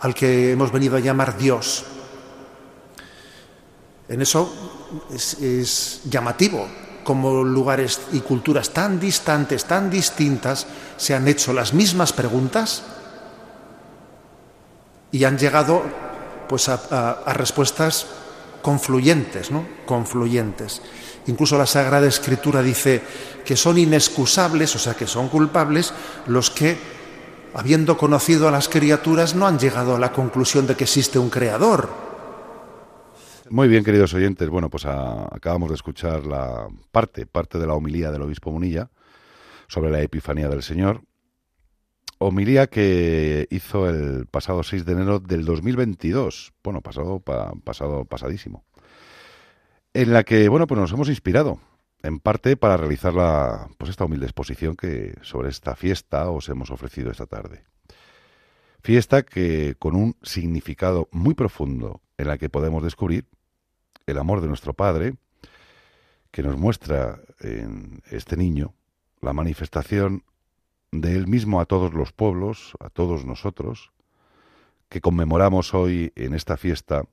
[0.00, 1.84] al que hemos venido a llamar Dios.
[4.08, 4.52] En eso
[5.14, 6.66] es, es, llamativo
[7.04, 12.82] como lugares y culturas tan distantes, tan distintas, se han hecho las mismas preguntas
[15.14, 15.80] y han llegado
[16.48, 18.08] pues a, respuestas
[18.62, 19.64] confluyentes, ¿no?
[19.86, 20.82] Confluyentes.
[21.28, 23.00] Incluso la Sagrada Escritura dice
[23.44, 25.94] que son inexcusables, o sea, que son culpables
[26.26, 26.76] los que,
[27.54, 31.30] habiendo conocido a las criaturas, no han llegado a la conclusión de que existe un
[31.30, 31.90] creador.
[33.50, 34.48] Muy bien, queridos oyentes.
[34.48, 38.90] Bueno, pues acabamos de escuchar la parte, parte de la homilía del obispo Munilla
[39.68, 41.02] sobre la Epifanía del Señor.
[42.26, 46.52] Homilía que hizo el pasado 6 de enero del 2022.
[46.62, 48.64] Bueno, pasado, pa, pasado, pasadísimo
[49.94, 51.60] en la que, bueno, pues nos hemos inspirado,
[52.02, 56.70] en parte para realizar la, pues esta humilde exposición que sobre esta fiesta os hemos
[56.70, 57.64] ofrecido esta tarde.
[58.82, 63.26] Fiesta que con un significado muy profundo en la que podemos descubrir
[64.06, 65.14] el amor de nuestro Padre,
[66.30, 68.74] que nos muestra en este niño
[69.20, 70.24] la manifestación
[71.00, 73.92] de Él mismo a todos los pueblos, a todos nosotros,
[74.88, 77.04] que conmemoramos hoy en esta fiesta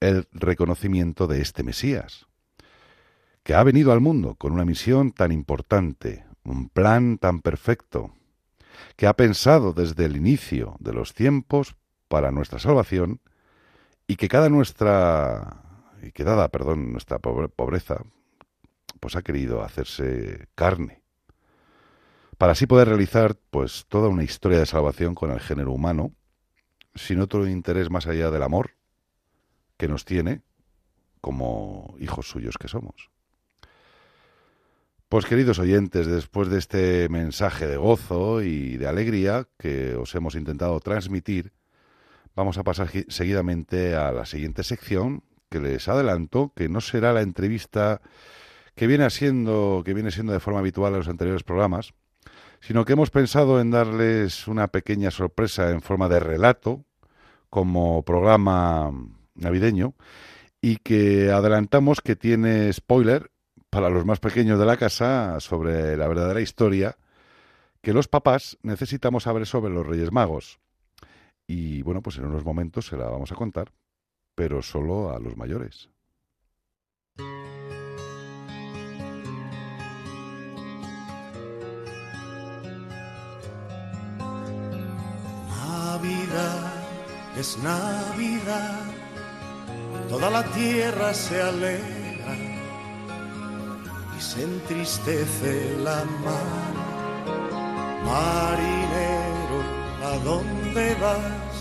[0.00, 2.26] el reconocimiento de este Mesías,
[3.42, 8.12] que ha venido al mundo con una misión tan importante, un plan tan perfecto,
[8.96, 11.76] que ha pensado desde el inicio de los tiempos
[12.08, 13.20] para nuestra salvación
[14.06, 15.62] y que cada nuestra
[16.02, 18.02] y que dada, perdón, nuestra pobreza,
[18.98, 21.01] pues ha querido hacerse carne
[22.42, 26.10] para así poder realizar pues toda una historia de salvación con el género humano
[26.96, 28.72] sin otro interés más allá del amor
[29.76, 30.42] que nos tiene
[31.20, 33.10] como hijos suyos que somos.
[35.08, 40.34] Pues queridos oyentes, después de este mensaje de gozo y de alegría que os hemos
[40.34, 41.52] intentado transmitir,
[42.34, 47.22] vamos a pasar seguidamente a la siguiente sección que les adelanto que no será la
[47.22, 48.00] entrevista
[48.74, 51.94] que viene siendo que viene siendo de forma habitual en los anteriores programas,
[52.62, 56.84] sino que hemos pensado en darles una pequeña sorpresa en forma de relato
[57.50, 58.92] como programa
[59.34, 59.94] navideño
[60.60, 63.32] y que adelantamos que tiene spoiler
[63.68, 66.96] para los más pequeños de la casa sobre la verdadera historia
[67.82, 70.60] que los papás necesitamos saber sobre los Reyes Magos.
[71.48, 73.72] Y bueno, pues en unos momentos se la vamos a contar,
[74.36, 75.90] pero solo a los mayores.
[87.42, 88.92] Es Navidad
[90.12, 92.34] toda la tierra se alegra
[94.16, 96.74] y se entristece la mar.
[98.04, 99.58] Marinero,
[100.04, 101.54] ¿a dónde vas?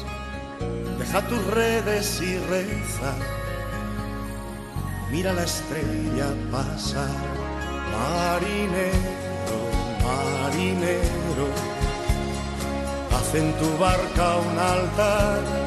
[1.00, 3.14] Deja tus redes y reza.
[5.10, 7.24] Mira la estrella pasar.
[7.96, 9.60] Marinero,
[10.06, 11.48] marinero,
[13.16, 15.61] haz en tu barca un altar,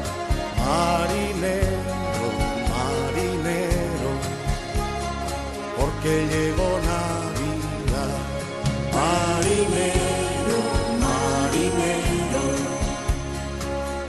[0.65, 1.77] marinero,
[2.73, 4.11] marinero,
[5.77, 8.13] porque llegó Navidad,
[8.97, 10.59] marinero,
[11.05, 12.43] marinero,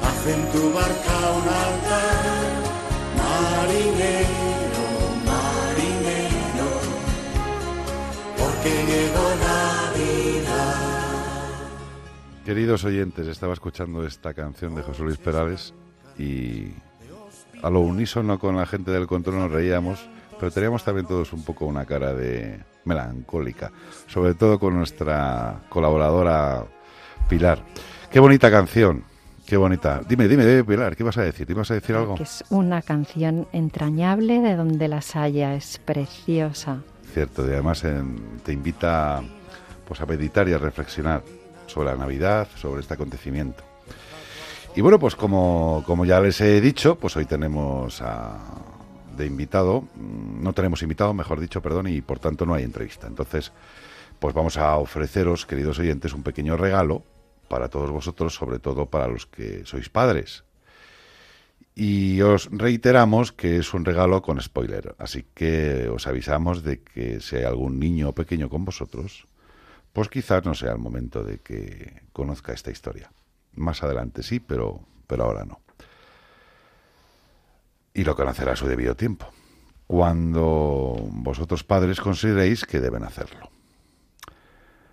[0.03, 2.49] haz en tu barca un altar,
[3.23, 4.85] marinero,
[5.31, 6.69] marinero,
[8.39, 10.77] porque llegó Navidad.
[12.47, 15.75] Queridos oyentes, estaba escuchando esta canción de José Luis Perales
[16.19, 16.73] y
[17.63, 20.09] a lo unísono con la gente del control nos reíamos,
[20.39, 23.71] pero teníamos también todos un poco una cara de melancólica,
[24.07, 26.65] sobre todo con nuestra colaboradora
[27.29, 27.61] Pilar.
[28.11, 29.03] Qué bonita canción,
[29.47, 30.01] qué bonita.
[30.09, 31.47] Dime, dime, dime, Pilar, ¿qué vas a decir?
[31.47, 32.15] ¿Te ibas a decir algo?
[32.15, 36.83] Que es una canción entrañable de donde las haya, es preciosa.
[37.13, 39.23] Cierto, y además en- te invita
[39.89, 41.23] pues, a meditar y a reflexionar
[41.67, 43.65] sobre la Navidad, sobre este acontecimiento.
[44.77, 48.39] Y bueno, pues como, como ya les he dicho, pues hoy tenemos a-
[49.17, 53.07] de invitado, mm, no tenemos invitado, mejor dicho, perdón, y por tanto no hay entrevista.
[53.07, 53.53] Entonces,
[54.21, 57.03] pues vamos a ofreceros, queridos oyentes, un pequeño regalo
[57.49, 60.45] para todos vosotros, sobre todo para los que sois padres.
[61.75, 67.21] Y os reiteramos que es un regalo con spoiler, así que os avisamos de que
[67.21, 69.27] si hay algún niño pequeño con vosotros,
[69.95, 73.11] pues quizás no sea el momento de que conozca esta historia.
[73.57, 75.61] Más adelante sí, pero, pero ahora no.
[77.95, 79.27] Y lo conocerá a su debido tiempo,
[79.87, 83.51] cuando vosotros padres consideréis que deben hacerlo.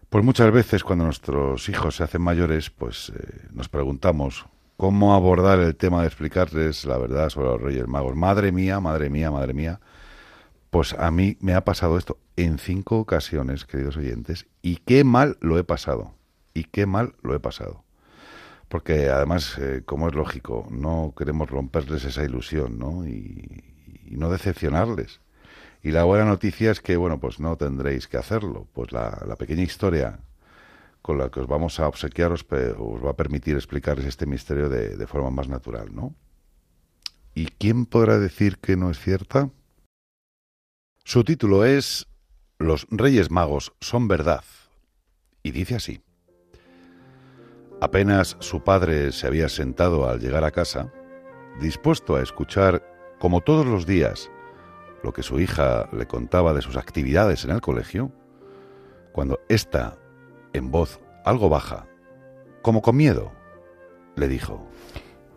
[0.09, 4.45] Pues muchas veces cuando nuestros hijos se hacen mayores, pues eh, nos preguntamos
[4.77, 8.15] cómo abordar el tema de explicarles la verdad sobre los Reyes Magos.
[8.15, 9.79] Madre mía, madre mía, madre mía.
[10.69, 15.37] Pues a mí me ha pasado esto en cinco ocasiones, queridos oyentes, y qué mal
[15.41, 16.13] lo he pasado.
[16.53, 17.82] Y qué mal lo he pasado.
[18.73, 23.07] Porque además, eh, como es lógico, no queremos romperles esa ilusión, ¿no?
[23.07, 23.63] Y,
[24.09, 25.21] no decepcionarles.
[25.83, 28.67] Y la buena noticia es que, bueno, pues no tendréis que hacerlo.
[28.73, 30.21] Pues la, pequeña historia
[31.03, 34.97] con la que os vamos a obsequiar os va a permitir explicarles este misterio de,
[34.97, 36.15] de forma más natural, ¿no?
[37.35, 39.51] ¿Y quién podrá decir que no es cierta?
[41.03, 42.07] Su título es
[42.57, 44.43] Los Reyes Magos son verdad.
[45.43, 46.01] Y dice así.
[47.83, 50.89] Apenas su padre se había sentado al llegar a casa,
[51.59, 52.81] dispuesto a escuchar,
[53.19, 54.31] como todos los días,
[55.03, 58.09] lo que su hija le contaba de sus actividades en el colegio,
[59.11, 59.97] cuando ésta,
[60.53, 61.85] en voz algo baja,
[62.61, 63.33] como con miedo,
[64.15, 64.65] le dijo,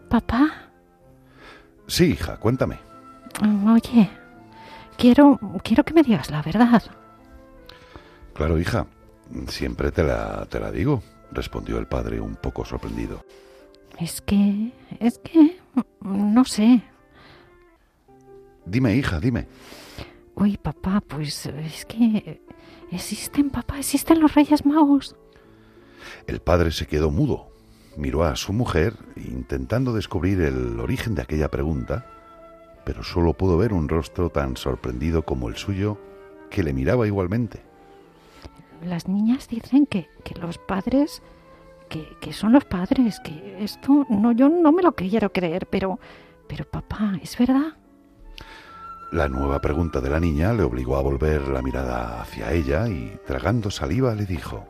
[0.09, 0.71] Papá,
[1.89, 2.79] Sí, hija, cuéntame.
[3.43, 4.09] mm, oye,
[4.97, 6.81] quiero, quiero que me digas la verdad.
[8.35, 8.87] Claro, hija,
[9.49, 13.24] siempre te la, te la digo, respondió el padre un poco sorprendido.
[13.99, 15.59] Es que, es que,
[16.03, 16.83] no sé.
[18.64, 19.47] Dime, hija, dime.
[20.35, 22.43] Uy, papá, pues es que
[22.91, 25.16] existen, papá, existen los Reyes Magos.
[26.27, 27.49] El padre se quedó mudo,
[27.97, 32.07] miró a su mujer, intentando descubrir el origen de aquella pregunta,
[32.85, 35.99] pero solo pudo ver un rostro tan sorprendido como el suyo
[36.51, 37.62] que le miraba igualmente.
[38.85, 41.22] Las niñas dicen que, que los padres,
[41.89, 45.99] que, que son los padres, que esto, no, yo no me lo quiero creer, pero,
[46.49, 47.77] pero papá, ¿es verdad?
[49.12, 53.16] La nueva pregunta de la niña le obligó a volver la mirada hacia ella y,
[53.24, 54.66] tragando saliva, le dijo,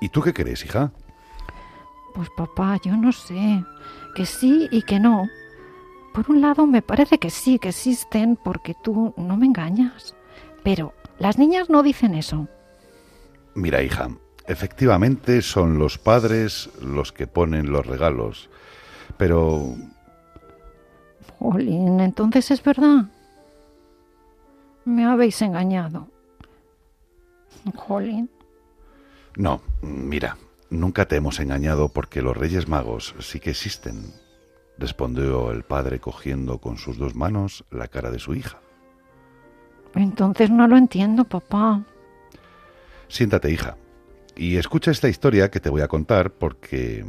[0.00, 0.92] ¿Y tú qué crees, hija?
[2.14, 3.64] Pues papá, yo no sé,
[4.14, 5.28] que sí y que no.
[6.14, 10.14] Por un lado me parece que sí, que existen, porque tú no me engañas.
[10.62, 12.48] Pero las niñas no dicen eso.
[13.54, 14.08] Mira, hija,
[14.46, 18.48] efectivamente son los padres los que ponen los regalos,
[19.16, 19.74] pero
[21.38, 23.06] Jolín, entonces es verdad.
[24.84, 26.08] Me habéis engañado.
[27.74, 28.30] Jolín.
[29.36, 30.36] no, mira,
[30.70, 34.12] nunca te hemos engañado porque los Reyes Magos sí que existen,
[34.78, 38.58] respondió el padre cogiendo con sus dos manos la cara de su hija.
[39.94, 41.84] Entonces no lo entiendo, papá.
[43.08, 43.76] Siéntate, hija,
[44.36, 47.04] y escucha esta historia que te voy a contar porque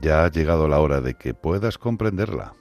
[0.00, 2.54] ya ha llegado la hora de que puedas comprenderla,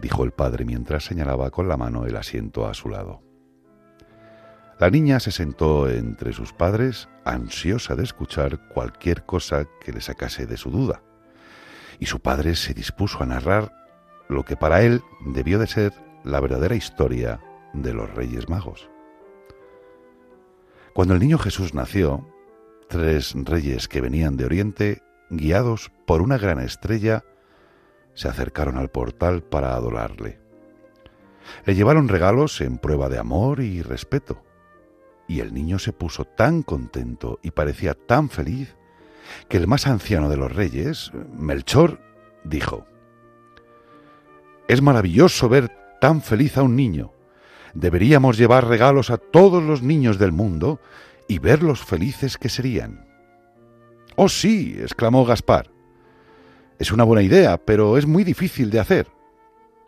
[0.00, 3.22] dijo el padre mientras señalaba con la mano el asiento a su lado.
[4.80, 10.46] La niña se sentó entre sus padres, ansiosa de escuchar cualquier cosa que le sacase
[10.46, 11.02] de su duda,
[11.98, 13.72] y su padre se dispuso a narrar
[14.28, 15.92] lo que para él debió de ser
[16.24, 17.40] la verdadera historia
[17.74, 18.88] de los Reyes Magos.
[20.98, 22.26] Cuando el niño Jesús nació,
[22.88, 27.24] tres reyes que venían de Oriente guiados por una gran estrella,
[28.14, 30.40] se acercaron al portal para adorarle.
[31.66, 34.42] Le llevaron regalos en prueba de amor y respeto.
[35.28, 38.74] Y el niño se puso tan contento y parecía tan feliz
[39.48, 42.00] que el más anciano de los reyes, Melchor,
[42.42, 42.86] dijo,
[44.66, 45.70] Es maravilloso ver
[46.00, 47.12] tan feliz a un niño.
[47.74, 50.80] Deberíamos llevar regalos a todos los niños del mundo
[51.28, 53.06] y ver los felices que serían.
[54.16, 55.70] Oh sí, exclamó Gaspar.
[56.78, 59.08] Es una buena idea, pero es muy difícil de hacer.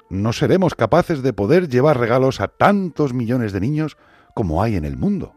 [0.09, 3.97] No seremos capaces de poder llevar regalos a tantos millones de niños
[4.35, 5.35] como hay en el mundo.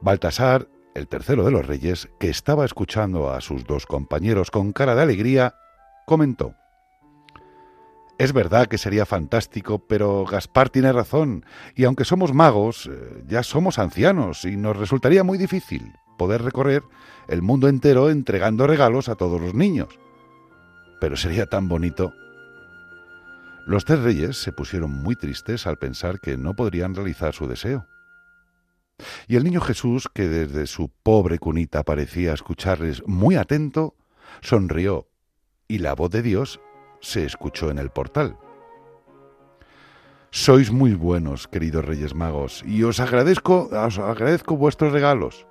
[0.00, 4.94] Baltasar, el tercero de los reyes, que estaba escuchando a sus dos compañeros con cara
[4.94, 5.56] de alegría,
[6.06, 6.54] comentó.
[8.22, 11.44] Es verdad que sería fantástico, pero Gaspar tiene razón,
[11.74, 16.84] y aunque somos magos, eh, ya somos ancianos, y nos resultaría muy difícil poder recorrer
[17.26, 19.88] el mundo entero entregando regalos a todos los niños.
[21.00, 22.14] Pero sería tan bonito.
[23.66, 27.88] Los tres reyes se pusieron muy tristes al pensar que no podrían realizar su deseo.
[29.26, 33.96] Y el niño Jesús, que desde su pobre cunita parecía escucharles muy atento,
[34.42, 35.08] sonrió,
[35.66, 36.60] y la voz de Dios
[37.02, 38.38] se escuchó en el portal.
[40.30, 45.46] Sois muy buenos, queridos Reyes Magos, y os agradezco, os agradezco vuestros regalos.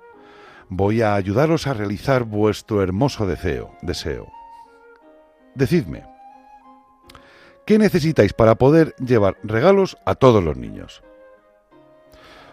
[0.68, 4.26] Voy a ayudaros a realizar vuestro hermoso deseo, deseo.
[5.54, 6.04] Decidme,
[7.64, 11.04] ¿qué necesitáis para poder llevar regalos a todos los niños?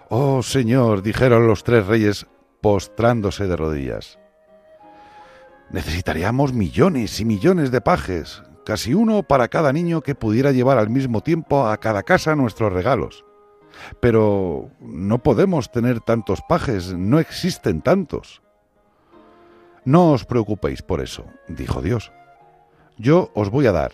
[0.09, 2.27] Oh, Señor, dijeron los tres reyes
[2.61, 4.19] postrándose de rodillas.
[5.71, 10.91] Necesitaríamos millones y millones de pajes, casi uno para cada niño que pudiera llevar al
[10.91, 13.25] mismo tiempo a cada casa nuestros regalos.
[13.99, 18.43] Pero no podemos tener tantos pajes, no existen tantos.
[19.85, 22.11] No os preocupéis por eso, dijo Dios.
[22.95, 23.93] Yo os voy a dar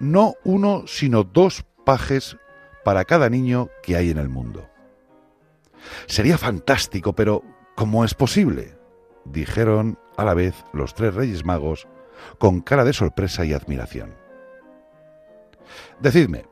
[0.00, 2.36] no uno, sino dos pajes
[2.84, 4.68] para cada niño que hay en el mundo.
[6.04, 7.42] Sería fantástico, pero
[7.74, 8.76] ¿cómo es posible?
[9.24, 11.88] dijeron a la vez los tres reyes magos
[12.38, 14.14] con cara de sorpresa y admiración.
[16.00, 16.46] Decidme,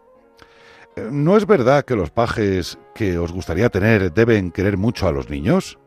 [0.96, 5.28] ¿no es verdad que los pajes que os gustaría tener deben querer mucho a los
[5.28, 5.78] niños?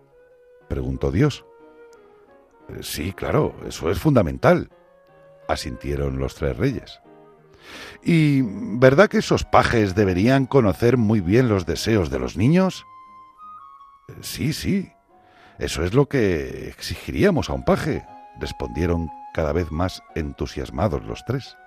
[0.68, 1.46] preguntó Dios.
[2.82, 4.70] Sí, claro, eso es fundamental,
[5.48, 7.00] asintieron los tres reyes.
[8.04, 8.42] ¿Y
[8.78, 12.86] verdad que esos pajes deberían conocer muy bien los deseos de los niños?
[14.22, 14.92] Sí, sí,
[15.58, 18.06] eso es lo que exigiríamos a un paje,
[18.40, 21.58] respondieron cada vez más entusiasmados los tres.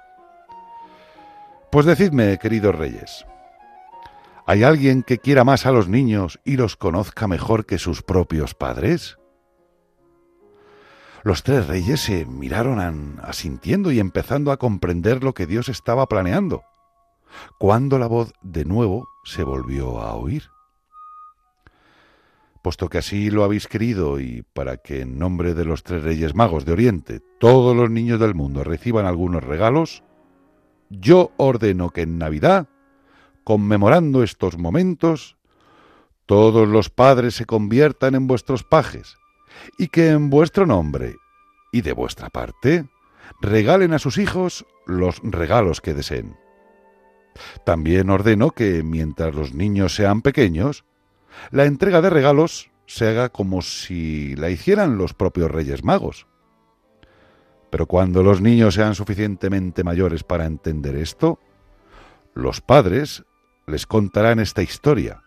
[1.70, 3.26] Pues decidme, queridos reyes,
[4.46, 8.54] ¿hay alguien que quiera más a los niños y los conozca mejor que sus propios
[8.54, 9.18] padres?
[11.24, 16.62] Los tres reyes se miraron asintiendo y empezando a comprender lo que Dios estaba planeando,
[17.58, 20.44] cuando la voz de nuevo se volvió a oír.
[22.68, 26.34] Puesto que así lo habéis querido y para que en nombre de los tres reyes
[26.34, 30.02] magos de Oriente todos los niños del mundo reciban algunos regalos,
[30.90, 32.68] yo ordeno que en Navidad,
[33.42, 35.38] conmemorando estos momentos,
[36.26, 39.16] todos los padres se conviertan en vuestros pajes
[39.78, 41.14] y que en vuestro nombre
[41.72, 42.84] y de vuestra parte
[43.40, 46.36] regalen a sus hijos los regalos que deseen.
[47.64, 50.84] También ordeno que mientras los niños sean pequeños,
[51.50, 56.26] la entrega de regalos se haga como si la hicieran los propios Reyes Magos.
[57.70, 61.38] Pero cuando los niños sean suficientemente mayores para entender esto,
[62.34, 63.24] los padres
[63.66, 65.22] les contarán esta historia.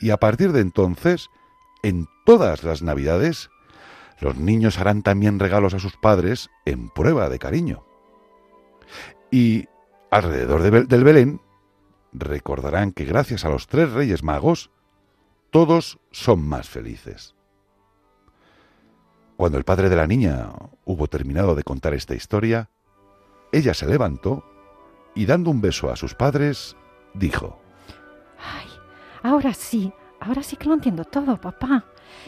[0.00, 1.28] Y a partir de entonces,
[1.82, 3.50] en todas las Navidades,
[4.20, 7.84] los niños harán también regalos a sus padres en prueba de cariño.
[9.30, 9.66] Y
[10.10, 11.40] alrededor del Belén
[12.12, 14.70] recordarán que gracias a los tres Reyes Magos,
[15.50, 17.34] todos son más felices.
[19.36, 20.50] Cuando el padre de la niña
[20.84, 22.68] hubo terminado de contar esta historia,
[23.52, 24.44] ella se levantó
[25.14, 26.76] y dando un beso a sus padres,
[27.14, 27.60] dijo,
[28.38, 28.68] Ay,
[29.22, 31.84] ahora sí, ahora sí que lo entiendo todo, papá.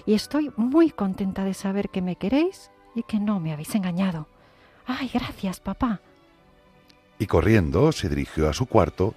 [0.07, 4.27] Y estoy muy contenta de saber que me queréis y que no me habéis engañado.
[4.87, 6.01] Ay, gracias, papá.
[7.19, 9.15] y corriendo se dirigió a su cuarto,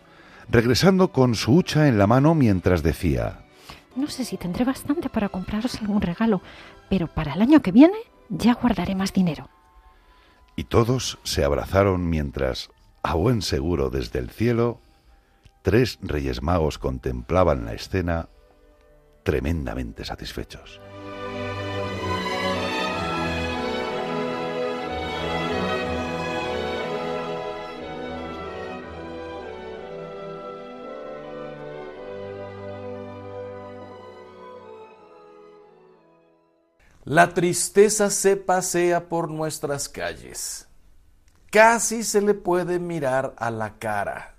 [0.49, 3.44] regresando con su hucha en la mano mientras decía,
[3.95, 6.41] No sé si tendré bastante para compraros algún regalo,
[6.89, 7.97] pero para el año que viene
[8.29, 9.49] ya guardaré más dinero.
[10.57, 12.69] y todos se abrazaron mientras,
[13.03, 14.79] a buen seguro desde el cielo,
[15.63, 18.29] tres reyes magos contemplaban la escena
[19.23, 20.79] tremendamente satisfechos.
[37.07, 40.67] La tristeza se pasea por nuestras calles.
[41.51, 44.33] Casi se le puede mirar a la cara.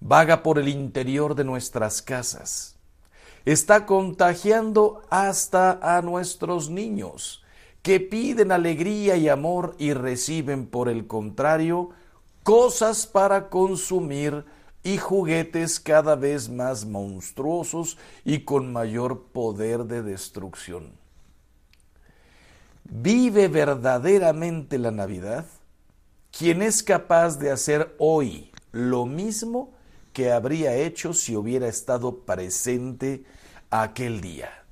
[0.00, 2.74] Vaga por el interior de nuestras casas.
[3.44, 7.44] Está contagiando hasta a nuestros niños,
[7.82, 11.90] que piden alegría y amor y reciben, por el contrario,
[12.44, 14.46] cosas para consumir
[14.82, 20.97] y juguetes cada vez más monstruosos y con mayor poder de destrucción.
[22.90, 25.44] ¿Vive verdaderamente la Navidad?
[26.36, 29.74] Quien es capaz de hacer hoy lo mismo
[30.14, 33.24] que habría hecho si hubiera estado presente
[33.70, 34.64] aquel día.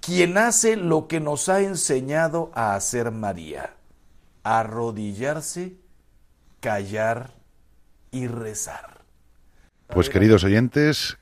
[0.00, 3.74] Quien hace lo que nos ha enseñado a hacer María,
[4.44, 5.76] arrodillarse,
[6.60, 7.34] callar
[8.10, 9.02] y rezar.
[9.88, 11.18] Pues queridos oyentes,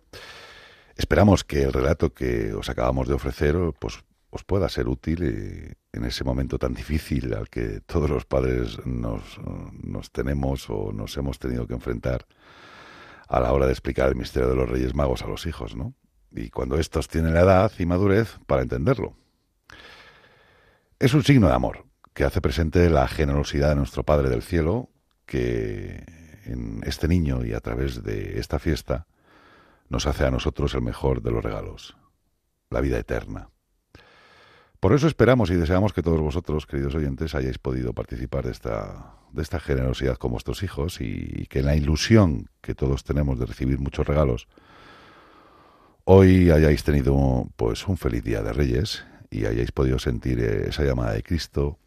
[0.96, 5.74] esperamos que el relato que os acabamos de ofrecer pues, os pueda ser útil eh,
[5.92, 9.22] en ese momento tan difícil al que todos los padres nos,
[9.82, 12.26] nos tenemos o nos hemos tenido que enfrentar
[13.28, 15.94] a la hora de explicar el misterio de los Reyes Magos a los hijos, ¿no?
[16.30, 19.16] Y cuando estos tienen la edad y madurez para entenderlo.
[20.98, 24.90] Es un signo de amor que hace presente la generosidad de nuestro Padre del Cielo,
[25.26, 26.04] que
[26.44, 29.06] en este niño y a través de esta fiesta
[29.88, 31.96] nos hace a nosotros el mejor de los regalos,
[32.70, 33.50] la vida eterna.
[34.80, 39.14] Por eso esperamos y deseamos que todos vosotros, queridos oyentes, hayáis podido participar de esta,
[39.32, 43.46] de esta generosidad con vuestros hijos y que en la ilusión que todos tenemos de
[43.46, 44.48] recibir muchos regalos,
[46.04, 51.12] hoy hayáis tenido pues un feliz día de Reyes y hayáis podido sentir esa llamada
[51.12, 51.78] de Cristo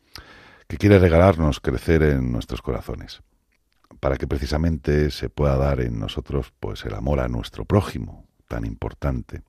[0.68, 3.22] que quiere regalarnos crecer en nuestros corazones,
[4.00, 8.66] para que precisamente se pueda dar en nosotros pues el amor a nuestro prójimo, tan
[8.66, 9.42] importante,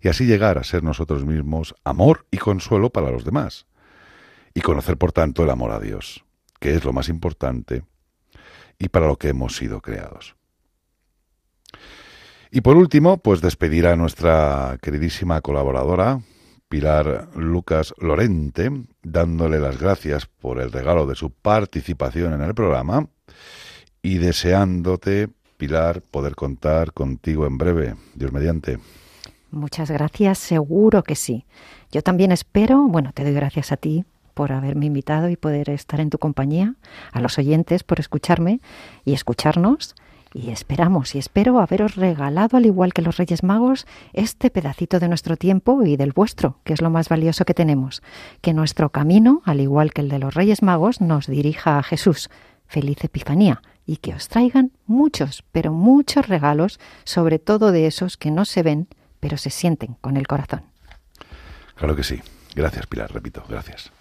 [0.00, 3.66] y así llegar a ser nosotros mismos amor y consuelo para los demás,
[4.54, 6.24] y conocer por tanto el amor a Dios,
[6.60, 7.84] que es lo más importante
[8.78, 10.36] y para lo que hemos sido creados.
[12.50, 16.20] Y por último, pues despedir a nuestra queridísima colaboradora,
[16.68, 18.70] Pilar Lucas Lorente,
[19.02, 23.08] dándole las gracias por el regalo de su participación en el programa
[24.02, 28.78] y deseándote, Pilar, poder contar contigo en breve, Dios mediante.
[29.50, 31.44] Muchas gracias, seguro que sí.
[31.90, 36.00] Yo también espero, bueno, te doy gracias a ti por haberme invitado y poder estar
[36.00, 36.74] en tu compañía,
[37.12, 38.60] a los oyentes por escucharme
[39.04, 39.96] y escucharnos.
[40.34, 45.08] Y esperamos y espero haberos regalado, al igual que los Reyes Magos, este pedacito de
[45.08, 48.02] nuestro tiempo y del vuestro, que es lo más valioso que tenemos.
[48.42, 52.28] Que nuestro camino, al igual que el de los Reyes Magos, nos dirija a Jesús.
[52.66, 58.30] Feliz Epifanía y que os traigan muchos, pero muchos regalos, sobre todo de esos que
[58.30, 58.86] no se ven,
[59.20, 60.62] pero se sienten con el corazón.
[61.74, 62.20] Claro que sí.
[62.54, 63.92] Gracias, Pilar, repito, gracias.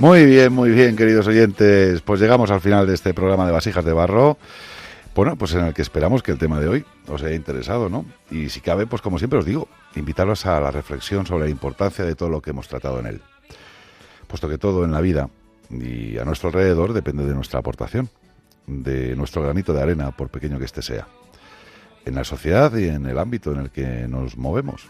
[0.00, 2.02] Muy bien, muy bien, queridos oyentes.
[2.02, 4.38] Pues llegamos al final de este programa de Vasijas de Barro.
[5.12, 8.06] Bueno, pues en el que esperamos que el tema de hoy os haya interesado, ¿no?
[8.30, 12.04] Y si cabe, pues como siempre os digo, invitaros a la reflexión sobre la importancia
[12.04, 13.22] de todo lo que hemos tratado en él.
[14.28, 15.30] Puesto que todo en la vida
[15.68, 18.08] y a nuestro alrededor depende de nuestra aportación,
[18.68, 21.08] de nuestro granito de arena, por pequeño que éste sea,
[22.04, 24.86] en la sociedad y en el ámbito en el que nos movemos.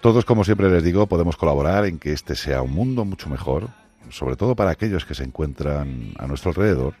[0.00, 3.68] Todos, como siempre les digo, podemos colaborar en que este sea un mundo mucho mejor,
[4.08, 6.94] sobre todo para aquellos que se encuentran a nuestro alrededor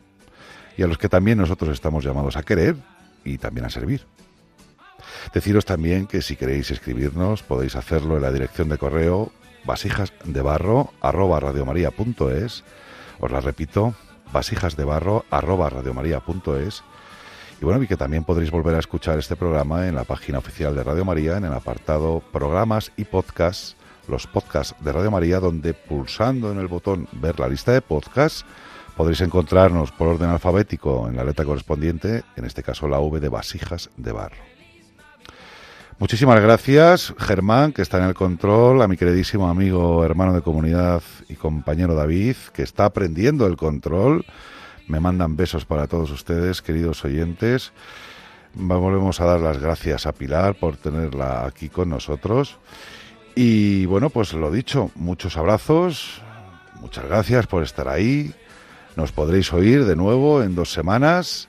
[0.76, 2.76] y a los que también nosotros estamos llamados a querer
[3.24, 4.06] y también a servir.
[5.32, 9.32] Deciros también que si queréis escribirnos podéis hacerlo en la dirección de correo
[9.64, 10.92] vasijasdebarro
[13.20, 13.94] os la repito
[14.32, 15.70] vasijasdebarro arroba
[17.60, 20.74] y bueno, y que también podréis volver a escuchar este programa en la página oficial
[20.74, 23.76] de Radio María, en el apartado Programas y Podcasts,
[24.08, 28.44] los podcasts de Radio María, donde pulsando en el botón Ver la lista de podcasts
[29.00, 33.30] Podréis encontrarnos por orden alfabético en la letra correspondiente, en este caso la V de
[33.30, 34.36] vasijas de barro.
[35.98, 41.02] Muchísimas gracias, Germán, que está en el control, a mi queridísimo amigo, hermano de comunidad
[41.30, 44.26] y compañero David, que está aprendiendo el control.
[44.90, 47.70] Me mandan besos para todos ustedes, queridos oyentes.
[48.54, 52.58] Volvemos a dar las gracias a Pilar por tenerla aquí con nosotros.
[53.36, 56.20] Y bueno, pues lo dicho, muchos abrazos,
[56.80, 58.34] muchas gracias por estar ahí.
[58.96, 61.48] Nos podréis oír de nuevo en dos semanas.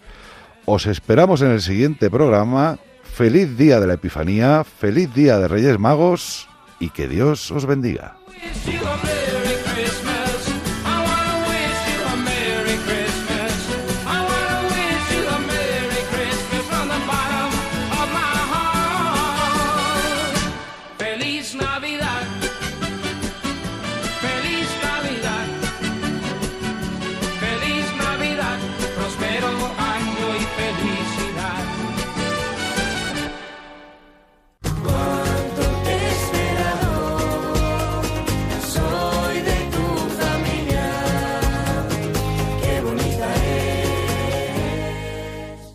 [0.65, 2.77] Os esperamos en el siguiente programa.
[3.01, 6.47] Feliz día de la Epifanía, feliz día de Reyes Magos
[6.79, 8.17] y que Dios os bendiga.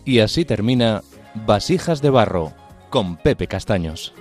[0.07, 1.03] Y así termina
[1.45, 2.53] Vasijas de Barro
[2.89, 4.13] con Pepe Castaños.